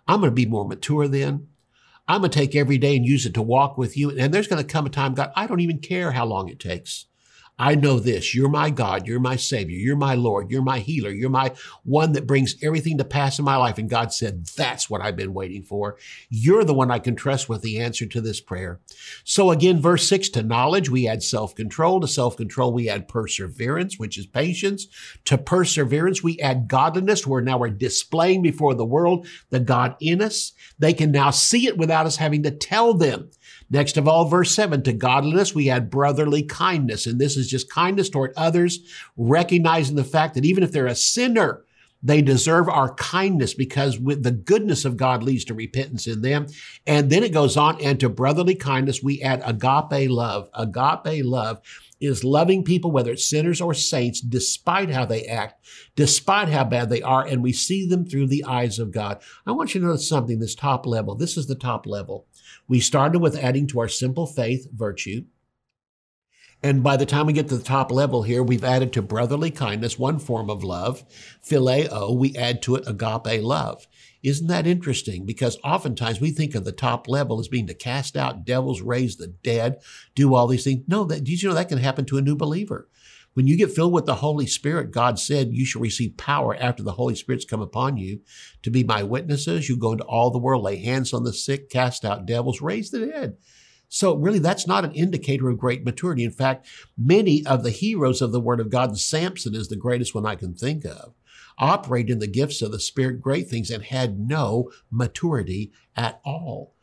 I'm 0.07 0.21
going 0.21 0.31
to 0.31 0.35
be 0.35 0.47
more 0.47 0.67
mature 0.67 1.09
then. 1.09 1.49
I'm 2.09 2.21
going 2.21 2.31
to 2.31 2.39
take 2.39 2.57
every 2.57 2.79
day 2.79 2.97
and 2.97 3.07
use 3.07 3.27
it 3.27 3.35
to 3.35 3.43
walk 3.43 3.79
with 3.79 3.97
you. 3.97 4.11
And 4.17 4.35
there's 4.35 4.49
going 4.49 4.65
to 4.65 4.73
come 4.73 4.87
a 4.87 4.91
time, 4.91 5.15
God, 5.15 5.33
I 5.37 5.47
don't 5.47 5.61
even 5.61 5.79
care 5.79 6.13
how 6.13 6.27
long 6.27 6.49
it 6.49 6.59
takes. 6.59 7.07
I 7.61 7.75
know 7.75 8.01
this. 8.01 8.35
You're 8.35 8.49
my 8.49 8.71
God. 8.71 9.07
You're 9.07 9.21
my 9.21 9.37
Savior. 9.37 9.77
You're 9.77 9.95
my 9.95 10.15
Lord. 10.15 10.51
You're 10.51 10.63
my 10.63 10.79
healer. 10.79 11.11
You're 11.11 11.29
my 11.29 11.53
one 11.85 12.13
that 12.13 12.27
brings 12.27 12.55
everything 12.63 12.97
to 12.97 13.05
pass 13.05 13.39
in 13.39 13.45
my 13.45 13.57
life. 13.57 13.77
And 13.77 13.91
God 13.91 14.15
said, 14.15 14.47
That's 14.47 14.89
what 14.89 15.03
I've 15.03 15.15
been 15.15 15.35
waiting 15.35 15.63
for. 15.63 15.99
You're 16.31 16.65
the 16.65 16.73
one 16.73 16.91
I 16.91 16.99
can 16.99 17.17
trust 17.17 17.51
with 17.51 17.61
the 17.61 17.79
answer 17.79 18.07
to 18.07 18.23
this 18.23 18.41
prayer. 18.41 18.81
So 19.25 19.51
again, 19.51 19.79
verse 19.79 20.09
six 20.09 20.31
to 20.31 20.43
knowledge, 20.43 20.89
we 20.89 21.07
add 21.07 21.23
self 21.23 21.55
control. 21.55 22.01
To 22.01 22.09
self 22.09 22.39
control, 22.39 22.73
we 22.73 22.89
add 22.89 23.09
perseverance, 23.09 23.99
which 23.99 24.17
is 24.17 24.25
patience. 24.25 24.87
To 25.27 25.37
perseverance, 25.37 26.23
we 26.23 26.41
add 26.41 26.67
godliness, 26.67 27.27
where 27.27 27.43
now 27.43 27.59
we're 27.59 27.69
displaying 27.69 28.41
before 28.41 28.75
the 28.75 28.87
world 28.87 29.27
the 29.51 29.61
God 29.61 29.97
in 30.01 30.23
us. 30.23 30.53
They 30.79 30.95
can 30.95 31.13
now 31.13 31.29
see 31.29 31.67
it 31.67 31.77
without 31.77 32.07
us 32.07 32.17
having 32.17 32.43
to 32.45 32.51
tell 32.51 32.95
them. 32.95 33.31
Next 33.71 33.97
of 33.97 34.09
all, 34.09 34.25
verse 34.25 34.53
7 34.55 34.83
to 34.83 34.93
godliness, 34.93 35.55
we 35.55 35.71
add 35.71 35.91
brotherly 35.91 36.43
kindness. 36.43 37.07
And 37.07 37.21
this 37.21 37.37
is 37.37 37.49
just 37.49 37.71
kindness 37.71 38.09
toward 38.09 38.33
others, 38.37 38.81
recognizing 39.17 39.97
the 39.97 40.05
fact 40.05 40.35
that 40.35 40.45
even 40.45 40.65
if 40.65 40.73
they're 40.73 40.87
a 40.87 40.95
sinner, 40.95 41.65
they 42.03 42.23
deserve 42.23 42.69
our 42.69 42.95
kindness 42.95 43.55
because 43.55 43.99
with 43.99 44.23
the 44.23 44.31
goodness 44.31 44.85
of 44.85 44.97
God 44.97 45.23
leads 45.23 45.45
to 45.47 45.55
repentance 45.55 46.07
in 46.07 46.23
them. 46.23 46.47
And 46.87 47.11
then 47.11 47.23
it 47.23 47.33
goes 47.33 47.57
on, 47.57 47.81
and 47.81 48.01
to 48.01 48.09
brotherly 48.09 48.55
kindness, 48.55 49.03
we 49.03 49.23
add 49.23 49.43
agape 49.45 50.11
love. 50.11 50.49
Agape 50.55 51.25
love 51.25 51.61
is 52.01 52.25
loving 52.25 52.65
people, 52.65 52.91
whether 52.91 53.13
it's 53.13 53.29
sinners 53.29 53.61
or 53.61 53.75
saints, 53.75 54.23
despite 54.23 54.91
how 54.91 55.05
they 55.05 55.27
act, 55.27 55.63
despite 55.95 56.49
how 56.49 56.65
bad 56.65 56.89
they 56.89 57.03
are, 57.03 57.27
and 57.27 57.43
we 57.43 57.53
see 57.53 57.87
them 57.87 58.07
through 58.07 58.27
the 58.27 58.45
eyes 58.45 58.79
of 58.79 58.91
God. 58.91 59.21
I 59.47 59.53
want 59.53 59.75
you 59.75 59.81
to 59.83 59.87
notice 59.87 60.09
something, 60.09 60.39
this 60.39 60.55
top 60.55 60.87
level. 60.87 61.15
This 61.15 61.37
is 61.37 61.47
the 61.47 61.55
top 61.55 61.87
level. 61.87 62.27
We 62.71 62.79
started 62.79 63.19
with 63.19 63.35
adding 63.35 63.67
to 63.67 63.81
our 63.81 63.89
simple 63.89 64.29
faith 64.29 64.69
virtue. 64.73 65.25
And 66.63 66.85
by 66.85 66.97
the 66.97 67.05
time 67.05 67.27
we 67.27 67.33
get 67.33 67.49
to 67.49 67.57
the 67.57 67.65
top 67.65 67.91
level 67.91 68.23
here, 68.23 68.45
we've 68.45 68.63
added 68.63 68.93
to 68.93 69.03
brotherly 69.03 69.51
kindness 69.51 69.99
one 69.99 70.21
form 70.21 70.49
of 70.49 70.63
love, 70.63 71.03
phileo, 71.45 72.17
we 72.17 72.37
add 72.37 72.63
to 72.63 72.77
it 72.77 72.85
agape 72.87 73.43
love. 73.43 73.89
Isn't 74.23 74.47
that 74.47 74.69
interesting? 74.69 75.27
Because 75.27 75.59
oftentimes 75.65 76.21
we 76.21 76.31
think 76.31 76.55
of 76.55 76.65
the 76.65 76.71
top 76.71 77.09
level 77.09 77.41
as 77.41 77.49
being 77.49 77.67
to 77.67 77.75
cast 77.75 78.17
out 78.17 78.45
devils, 78.45 78.83
raise 78.83 79.17
the 79.17 79.27
dead, 79.27 79.81
do 80.15 80.37
all 80.37 80.47
these 80.47 80.63
things. 80.63 80.85
No, 80.87 81.03
that, 81.05 81.25
did 81.25 81.43
you 81.43 81.49
know 81.49 81.57
that 81.57 81.71
can 81.71 81.79
happen 81.79 82.05
to 82.05 82.19
a 82.19 82.23
new 82.23 82.37
believer? 82.37 82.89
When 83.35 83.47
you 83.47 83.57
get 83.57 83.71
filled 83.71 83.93
with 83.93 84.07
the 84.07 84.17
Holy 84.17 84.47
Spirit, 84.47 84.91
God 84.91 85.19
said 85.19 85.53
you 85.53 85.65
shall 85.65 85.83
receive 85.83 86.17
power 86.17 86.57
after 86.57 86.83
the 86.83 86.93
Holy 86.93 87.15
Spirit's 87.15 87.45
come 87.45 87.61
upon 87.61 87.97
you 87.97 88.21
to 88.63 88.71
be 88.71 88.83
my 88.83 89.03
witnesses. 89.05 89.69
You 89.69 89.77
go 89.77 89.93
into 89.93 90.05
all 90.05 90.31
the 90.31 90.39
world, 90.39 90.65
lay 90.65 90.77
hands 90.77 91.13
on 91.13 91.23
the 91.23 91.33
sick, 91.33 91.71
cast 91.71 92.05
out 92.05 92.27
devils, 92.27 92.61
raise 92.61 92.91
the 92.91 93.07
dead. 93.07 93.37
So 93.89 94.17
really, 94.17 94.39
that's 94.39 94.67
not 94.67 94.85
an 94.85 94.93
indicator 94.93 95.49
of 95.49 95.59
great 95.59 95.85
maturity. 95.85 96.25
In 96.25 96.31
fact, 96.31 96.67
many 96.97 97.45
of 97.47 97.63
the 97.63 97.71
heroes 97.71 98.21
of 98.21 98.33
the 98.33 98.41
Word 98.41 98.61
of 98.61 98.71
God, 98.71 98.99
Samson 98.99 99.55
is 99.55 99.69
the 99.69 99.77
greatest 99.77 100.15
one 100.15 100.27
I 100.27 100.37
can 100.37 100.55
think 100.55 100.85
of, 100.85 101.15
operate 101.59 102.09
in 102.09 102.21
the 102.21 102.29
gifts 102.29 102.63
of 102.63 102.73
the 102.73 102.81
Spirit, 102.81 103.21
great 103.21 103.49
things, 103.49 103.71
and 103.71 103.83
had 103.83 104.19
no 104.19 104.71
maturity 104.91 105.73
at 105.97 106.21
all. 106.25 106.75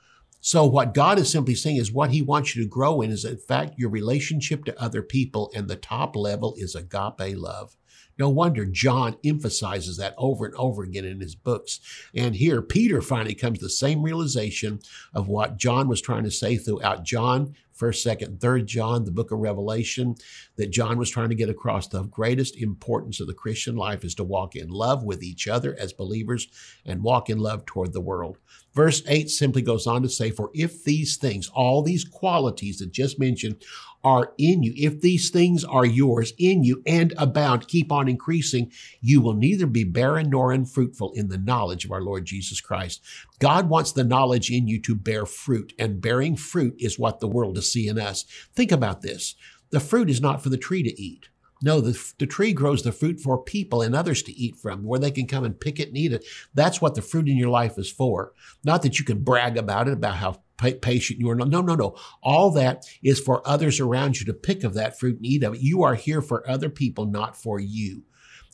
So 0.48 0.64
what 0.64 0.94
God 0.94 1.20
is 1.20 1.30
simply 1.30 1.56
saying 1.56 1.76
is 1.76 1.92
what 1.92 2.12
he 2.12 2.22
wants 2.22 2.56
you 2.56 2.64
to 2.64 2.70
grow 2.70 3.02
in 3.02 3.12
is 3.12 3.26
in 3.26 3.36
fact 3.36 3.74
your 3.78 3.90
relationship 3.90 4.64
to 4.64 4.82
other 4.82 5.02
people 5.02 5.52
and 5.54 5.68
the 5.68 5.76
top 5.76 6.16
level 6.16 6.56
is 6.58 6.74
agape 6.74 7.36
love. 7.38 7.76
No 8.18 8.30
wonder 8.30 8.66
John 8.66 9.18
emphasizes 9.24 9.98
that 9.98 10.16
over 10.18 10.46
and 10.46 10.56
over 10.56 10.84
again 10.84 11.06
in 11.06 11.20
his 11.20 11.36
books. 11.36 11.80
And 12.16 12.36
here, 12.36 12.62
Peter 12.62 13.02
finally 13.02 13.36
comes 13.36 13.60
to 13.60 13.66
the 13.66 13.70
same 13.70 14.02
realization 14.02 14.80
of 15.14 15.28
what 15.28 15.58
John 15.58 15.88
was 15.88 16.02
trying 16.02 16.24
to 16.24 16.32
say 16.32 16.58
throughout 16.58 17.04
John, 17.04 17.56
1st, 17.78 18.18
2nd, 18.18 18.40
3rd 18.40 18.66
John, 18.66 19.06
the 19.06 19.12
book 19.12 19.32
of 19.32 19.40
Revelation, 19.40 20.16
that 20.56 20.72
John 20.72 20.98
was 20.98 21.12
trying 21.12 21.30
to 21.30 21.36
get 21.36 21.50
across. 21.50 21.88
The 21.88 22.04
greatest 22.04 22.58
importance 22.58 23.20
of 23.20 23.28
the 23.28 23.34
Christian 23.34 23.76
life 23.76 24.04
is 24.04 24.16
to 24.16 24.24
walk 24.24 24.56
in 24.56 24.70
love 24.70 25.04
with 25.04 25.22
each 25.22 25.48
other 25.48 25.76
as 25.80 25.94
believers 25.94 26.48
and 26.86 27.04
walk 27.04 27.30
in 27.30 27.38
love 27.38 27.66
toward 27.66 27.94
the 27.94 28.02
world. 28.02 28.38
Verse 28.74 29.04
8 29.08 29.30
simply 29.30 29.62
goes 29.62 29.88
on 29.88 30.02
to 30.02 30.10
say, 30.10 30.32
For 30.32 30.50
if 30.54 30.84
these 30.84 31.18
things, 31.18 31.50
all 31.54 31.84
these 31.84 32.04
qualities 32.04 32.80
that 32.80 32.92
just 32.92 33.20
mentioned, 33.20 33.64
are 34.08 34.32
in 34.38 34.64
you, 34.64 34.72
if 34.78 35.02
these 35.02 35.30
things 35.30 35.66
are 35.66 35.86
yours 35.86 36.32
in 36.38 36.64
you 36.64 36.82
and 36.86 37.14
abound, 37.18 37.68
keep 37.68 37.92
on 37.92 38.08
increasing, 38.08 38.72
you 39.02 39.20
will 39.20 39.34
neither 39.34 39.68
be 39.68 39.84
barren 39.84 40.30
nor 40.30 40.54
unfruitful 40.54 41.12
in 41.14 41.28
the 41.28 41.38
knowledge 41.38 41.84
of 41.84 41.92
our 41.92 42.02
Lord 42.02 42.24
Jesus 42.24 42.62
Christ. 42.62 43.04
God 43.40 43.68
wants 43.68 43.92
the 43.92 44.06
knowledge 44.06 44.50
in 44.50 44.66
you 44.66 44.80
to 44.84 44.96
bear 44.96 45.26
fruit, 45.26 45.74
and 45.78 46.00
bearing 46.00 46.38
fruit 46.38 46.76
is 46.80 46.98
what 46.98 47.20
the 47.20 47.28
world 47.28 47.58
is 47.58 47.70
seeing 47.70 48.00
us. 48.00 48.24
Think 48.56 48.72
about 48.72 49.02
this. 49.02 49.36
The 49.72 49.82
fruit 49.82 50.10
is 50.10 50.22
not 50.22 50.42
for 50.42 50.48
the 50.48 50.58
tree 50.58 50.84
to 50.84 51.02
eat. 51.02 51.28
No, 51.62 51.82
the, 51.82 52.00
the 52.18 52.28
tree 52.28 52.54
grows 52.54 52.84
the 52.84 52.94
fruit 52.94 53.20
for 53.20 53.38
people 53.38 53.82
and 53.82 53.94
others 53.94 54.24
to 54.24 54.32
eat 54.32 54.56
from, 54.56 54.84
where 54.84 55.02
they 55.02 55.12
can 55.12 55.28
come 55.28 55.44
and 55.44 55.60
pick 55.60 55.82
it 55.82 55.90
and 55.90 55.98
eat 55.98 56.14
it. 56.14 56.24
That's 56.54 56.80
what 56.80 56.96
the 56.96 57.02
fruit 57.02 57.28
in 57.28 57.36
your 57.36 57.50
life 57.50 57.78
is 57.78 57.92
for. 57.92 58.32
Not 58.64 58.84
that 58.84 59.00
you 59.00 59.06
can 59.06 59.24
brag 59.24 59.58
about 59.58 59.90
it, 59.90 59.94
about 59.96 60.16
how 60.16 60.44
patient 60.58 61.20
you 61.20 61.30
are. 61.30 61.36
No, 61.36 61.62
no, 61.62 61.76
no. 61.76 61.96
All 62.22 62.52
that 62.52 62.84
is 63.04 63.20
for 63.20 63.48
others 63.48 63.80
around 63.80 64.20
you 64.20 64.26
to 64.26 64.34
pick 64.34 64.64
of 64.64 64.74
that 64.74 65.00
fruit 65.00 65.18
and 65.18 65.26
eat 65.26 65.44
of 65.44 65.56
it. 65.56 65.62
You 65.62 65.84
are 65.84 65.96
here 65.96 66.22
for 66.22 66.50
other 66.50 66.70
people, 66.70 67.06
not 67.06 67.36
for 67.36 67.60
you. 67.60 68.04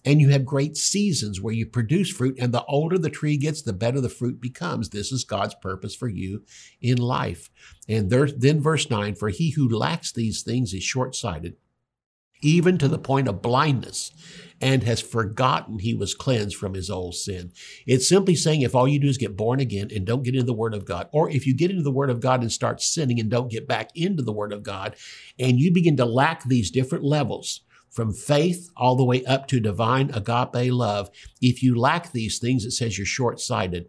And 0.05 0.19
you 0.19 0.29
have 0.29 0.45
great 0.45 0.75
seasons 0.75 1.39
where 1.39 1.53
you 1.53 1.65
produce 1.65 2.11
fruit, 2.11 2.37
and 2.37 2.53
the 2.53 2.65
older 2.65 2.97
the 2.97 3.09
tree 3.09 3.37
gets, 3.37 3.61
the 3.61 3.71
better 3.71 4.01
the 4.01 4.09
fruit 4.09 4.41
becomes. 4.41 4.89
This 4.89 5.13
is 5.13 5.23
God's 5.23 5.55
purpose 5.55 5.95
for 5.95 6.09
you 6.09 6.43
in 6.81 6.97
life. 6.97 7.49
And 7.87 8.09
there, 8.09 8.27
then 8.27 8.59
verse 8.59 8.89
9, 8.89 9.15
for 9.15 9.29
he 9.29 9.51
who 9.51 9.69
lacks 9.69 10.11
these 10.11 10.43
things 10.43 10.73
is 10.73 10.83
short 10.83 11.15
sighted, 11.15 11.55
even 12.43 12.77
to 12.77 12.87
the 12.87 12.99
point 12.99 13.27
of 13.27 13.41
blindness, 13.41 14.11
and 14.61 14.83
has 14.83 15.01
forgotten 15.01 15.79
he 15.79 15.93
was 15.93 16.13
cleansed 16.13 16.55
from 16.55 16.73
his 16.73 16.89
old 16.89 17.15
sin. 17.15 17.51
It's 17.87 18.07
simply 18.07 18.35
saying 18.35 18.61
if 18.61 18.75
all 18.75 18.87
you 18.87 18.99
do 18.99 19.07
is 19.07 19.17
get 19.17 19.35
born 19.35 19.59
again 19.59 19.89
and 19.93 20.05
don't 20.05 20.23
get 20.23 20.35
into 20.35 20.45
the 20.45 20.53
Word 20.53 20.73
of 20.73 20.85
God, 20.85 21.09
or 21.11 21.29
if 21.29 21.47
you 21.47 21.55
get 21.55 21.71
into 21.71 21.83
the 21.83 21.91
Word 21.91 22.09
of 22.09 22.19
God 22.21 22.41
and 22.41 22.51
start 22.51 22.81
sinning 22.81 23.19
and 23.19 23.29
don't 23.29 23.51
get 23.51 23.67
back 23.67 23.89
into 23.95 24.23
the 24.23 24.31
Word 24.31 24.53
of 24.53 24.63
God, 24.63 24.95
and 25.39 25.59
you 25.59 25.73
begin 25.73 25.97
to 25.97 26.05
lack 26.05 26.43
these 26.43 26.71
different 26.71 27.03
levels, 27.03 27.61
from 27.93 28.11
faith 28.11 28.69
all 28.75 28.95
the 28.95 29.05
way 29.05 29.23
up 29.25 29.47
to 29.47 29.59
divine 29.59 30.09
agape 30.11 30.73
love. 30.73 31.11
If 31.41 31.61
you 31.61 31.77
lack 31.79 32.11
these 32.11 32.39
things, 32.39 32.65
it 32.65 32.71
says 32.71 32.97
you're 32.97 33.05
short 33.05 33.39
sighted 33.39 33.85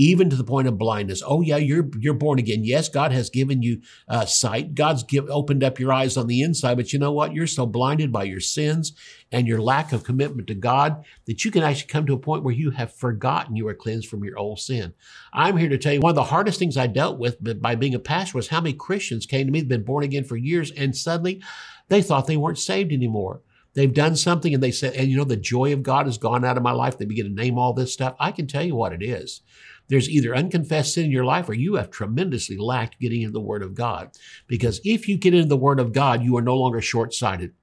even 0.00 0.30
to 0.30 0.36
the 0.36 0.44
point 0.44 0.66
of 0.66 0.78
blindness. 0.78 1.22
Oh 1.26 1.42
yeah, 1.42 1.58
you're 1.58 1.86
you're 1.98 2.14
born 2.14 2.38
again. 2.38 2.64
Yes, 2.64 2.88
God 2.88 3.12
has 3.12 3.28
given 3.28 3.60
you 3.60 3.82
uh, 4.08 4.24
sight. 4.24 4.74
God's 4.74 5.02
give, 5.02 5.28
opened 5.28 5.62
up 5.62 5.78
your 5.78 5.92
eyes 5.92 6.16
on 6.16 6.26
the 6.26 6.40
inside, 6.40 6.78
but 6.78 6.90
you 6.94 6.98
know 6.98 7.12
what? 7.12 7.34
You're 7.34 7.46
so 7.46 7.66
blinded 7.66 8.10
by 8.10 8.24
your 8.24 8.40
sins 8.40 8.94
and 9.30 9.46
your 9.46 9.60
lack 9.60 9.92
of 9.92 10.02
commitment 10.02 10.48
to 10.48 10.54
God 10.54 11.04
that 11.26 11.44
you 11.44 11.50
can 11.50 11.62
actually 11.62 11.88
come 11.88 12.06
to 12.06 12.14
a 12.14 12.18
point 12.18 12.44
where 12.44 12.54
you 12.54 12.70
have 12.70 12.94
forgotten 12.94 13.56
you 13.56 13.68
are 13.68 13.74
cleansed 13.74 14.08
from 14.08 14.24
your 14.24 14.38
old 14.38 14.58
sin. 14.58 14.94
I'm 15.34 15.58
here 15.58 15.68
to 15.68 15.76
tell 15.76 15.92
you 15.92 16.00
one 16.00 16.10
of 16.10 16.16
the 16.16 16.24
hardest 16.24 16.58
things 16.58 16.78
I 16.78 16.86
dealt 16.86 17.18
with 17.18 17.36
by 17.60 17.74
being 17.74 17.94
a 17.94 17.98
pastor 17.98 18.38
was 18.38 18.48
how 18.48 18.62
many 18.62 18.72
Christians 18.72 19.26
came 19.26 19.46
to 19.46 19.52
me, 19.52 19.62
been 19.64 19.84
born 19.84 20.02
again 20.02 20.24
for 20.24 20.36
years, 20.36 20.70
and 20.70 20.96
suddenly 20.96 21.42
they 21.88 22.00
thought 22.00 22.26
they 22.26 22.38
weren't 22.38 22.58
saved 22.58 22.90
anymore. 22.90 23.42
They've 23.74 23.92
done 23.92 24.16
something 24.16 24.52
and 24.52 24.62
they 24.62 24.72
said, 24.72 24.94
and 24.94 25.08
you 25.08 25.16
know, 25.16 25.24
the 25.24 25.36
joy 25.36 25.72
of 25.72 25.82
God 25.82 26.06
has 26.06 26.18
gone 26.18 26.44
out 26.44 26.56
of 26.56 26.62
my 26.62 26.72
life. 26.72 26.98
They 26.98 27.04
begin 27.04 27.26
to 27.26 27.32
name 27.32 27.58
all 27.58 27.72
this 27.72 27.92
stuff. 27.92 28.16
I 28.18 28.32
can 28.32 28.46
tell 28.46 28.64
you 28.64 28.74
what 28.74 28.92
it 28.92 29.02
is. 29.02 29.42
There's 29.88 30.08
either 30.08 30.34
unconfessed 30.34 30.94
sin 30.94 31.06
in 31.06 31.10
your 31.10 31.24
life 31.24 31.48
or 31.48 31.54
you 31.54 31.74
have 31.74 31.90
tremendously 31.90 32.56
lacked 32.56 33.00
getting 33.00 33.22
into 33.22 33.32
the 33.32 33.40
Word 33.40 33.62
of 33.62 33.74
God. 33.74 34.10
Because 34.46 34.80
if 34.84 35.08
you 35.08 35.16
get 35.16 35.34
into 35.34 35.48
the 35.48 35.56
Word 35.56 35.80
of 35.80 35.92
God, 35.92 36.22
you 36.22 36.36
are 36.36 36.42
no 36.42 36.56
longer 36.56 36.80
short 36.80 37.12
sighted. 37.12 37.54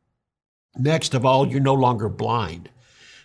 Next 0.78 1.14
of 1.14 1.26
all, 1.26 1.48
you're 1.48 1.60
no 1.60 1.74
longer 1.74 2.10
blind. 2.10 2.70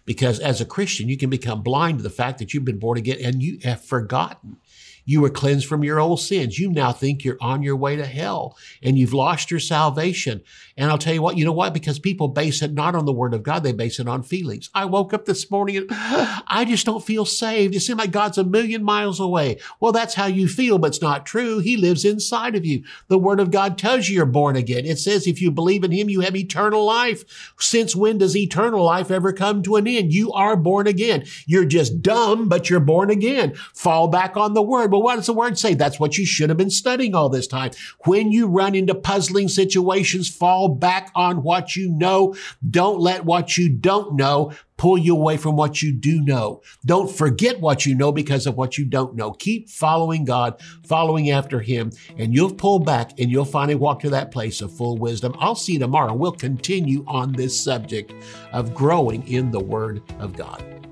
Because 0.04 0.40
as 0.40 0.60
a 0.60 0.64
Christian, 0.66 1.08
you 1.08 1.16
can 1.16 1.30
become 1.30 1.62
blind 1.62 1.98
to 1.98 2.02
the 2.02 2.10
fact 2.10 2.38
that 2.38 2.52
you've 2.52 2.64
been 2.64 2.78
born 2.78 2.98
again 2.98 3.18
and 3.22 3.42
you 3.42 3.58
have 3.62 3.84
forgotten. 3.84 4.56
You 5.04 5.20
were 5.20 5.30
cleansed 5.30 5.66
from 5.66 5.84
your 5.84 5.98
old 5.98 6.20
sins. 6.20 6.58
You 6.58 6.70
now 6.70 6.92
think 6.92 7.24
you're 7.24 7.38
on 7.40 7.62
your 7.62 7.76
way 7.76 7.96
to 7.96 8.06
hell 8.06 8.56
and 8.82 8.96
you've 8.96 9.12
lost 9.12 9.50
your 9.50 9.60
salvation. 9.60 10.42
And 10.76 10.90
I'll 10.90 10.98
tell 10.98 11.14
you 11.14 11.22
what, 11.22 11.36
you 11.36 11.44
know 11.44 11.52
what? 11.52 11.74
Because 11.74 11.98
people 11.98 12.28
base 12.28 12.62
it 12.62 12.72
not 12.72 12.94
on 12.94 13.04
the 13.04 13.12
word 13.12 13.34
of 13.34 13.42
God, 13.42 13.62
they 13.62 13.72
base 13.72 13.98
it 13.98 14.08
on 14.08 14.22
feelings. 14.22 14.70
I 14.74 14.84
woke 14.84 15.12
up 15.12 15.24
this 15.24 15.50
morning 15.50 15.76
and 15.76 15.86
I 15.90 16.64
just 16.66 16.86
don't 16.86 17.04
feel 17.04 17.24
saved. 17.24 17.74
It 17.74 17.80
seems 17.80 17.98
like 17.98 18.10
God's 18.10 18.38
a 18.38 18.44
million 18.44 18.84
miles 18.84 19.20
away. 19.20 19.58
Well, 19.80 19.92
that's 19.92 20.14
how 20.14 20.26
you 20.26 20.48
feel, 20.48 20.78
but 20.78 20.88
it's 20.88 21.02
not 21.02 21.26
true. 21.26 21.58
He 21.58 21.76
lives 21.76 22.04
inside 22.04 22.54
of 22.54 22.64
you. 22.64 22.84
The 23.08 23.18
word 23.18 23.40
of 23.40 23.50
God 23.50 23.76
tells 23.76 24.08
you 24.08 24.16
you're 24.16 24.26
born 24.26 24.56
again. 24.56 24.86
It 24.86 24.98
says 24.98 25.26
if 25.26 25.40
you 25.42 25.50
believe 25.50 25.84
in 25.84 25.90
him, 25.90 26.08
you 26.08 26.20
have 26.20 26.36
eternal 26.36 26.84
life. 26.84 27.52
Since 27.58 27.96
when 27.96 28.18
does 28.18 28.36
eternal 28.36 28.84
life 28.84 29.10
ever 29.10 29.32
come 29.32 29.62
to 29.64 29.76
an 29.76 29.86
end? 29.86 30.12
You 30.12 30.32
are 30.32 30.56
born 30.56 30.86
again. 30.86 31.24
You're 31.46 31.64
just 31.64 32.02
dumb, 32.02 32.48
but 32.48 32.70
you're 32.70 32.80
born 32.80 33.10
again. 33.10 33.54
Fall 33.74 34.08
back 34.08 34.36
on 34.36 34.54
the 34.54 34.62
word. 34.62 34.91
Well, 34.92 35.02
what 35.02 35.16
does 35.16 35.26
the 35.26 35.32
word 35.32 35.58
say? 35.58 35.74
That's 35.74 35.98
what 35.98 36.18
you 36.18 36.26
should 36.26 36.50
have 36.50 36.58
been 36.58 36.70
studying 36.70 37.14
all 37.14 37.28
this 37.28 37.46
time. 37.46 37.70
When 38.04 38.30
you 38.30 38.46
run 38.46 38.74
into 38.74 38.94
puzzling 38.94 39.48
situations, 39.48 40.28
fall 40.28 40.68
back 40.68 41.10
on 41.14 41.42
what 41.42 41.74
you 41.76 41.90
know. 41.90 42.36
Don't 42.68 43.00
let 43.00 43.24
what 43.24 43.56
you 43.56 43.68
don't 43.68 44.16
know 44.16 44.52
pull 44.82 44.98
you 44.98 45.14
away 45.14 45.36
from 45.36 45.54
what 45.54 45.80
you 45.80 45.92
do 45.92 46.20
know. 46.22 46.60
Don't 46.84 47.08
forget 47.08 47.60
what 47.60 47.86
you 47.86 47.94
know 47.94 48.10
because 48.10 48.48
of 48.48 48.56
what 48.56 48.76
you 48.76 48.84
don't 48.84 49.14
know. 49.14 49.30
Keep 49.30 49.68
following 49.70 50.24
God, 50.24 50.60
following 50.84 51.30
after 51.30 51.60
Him, 51.60 51.92
and 52.18 52.34
you'll 52.34 52.52
pull 52.52 52.80
back 52.80 53.12
and 53.20 53.30
you'll 53.30 53.44
finally 53.44 53.76
walk 53.76 54.00
to 54.00 54.10
that 54.10 54.32
place 54.32 54.60
of 54.60 54.76
full 54.76 54.98
wisdom. 54.98 55.36
I'll 55.38 55.54
see 55.54 55.74
you 55.74 55.78
tomorrow. 55.78 56.12
We'll 56.14 56.32
continue 56.32 57.04
on 57.06 57.30
this 57.30 57.58
subject 57.58 58.12
of 58.52 58.74
growing 58.74 59.26
in 59.28 59.52
the 59.52 59.60
Word 59.60 60.02
of 60.18 60.36
God. 60.36 60.91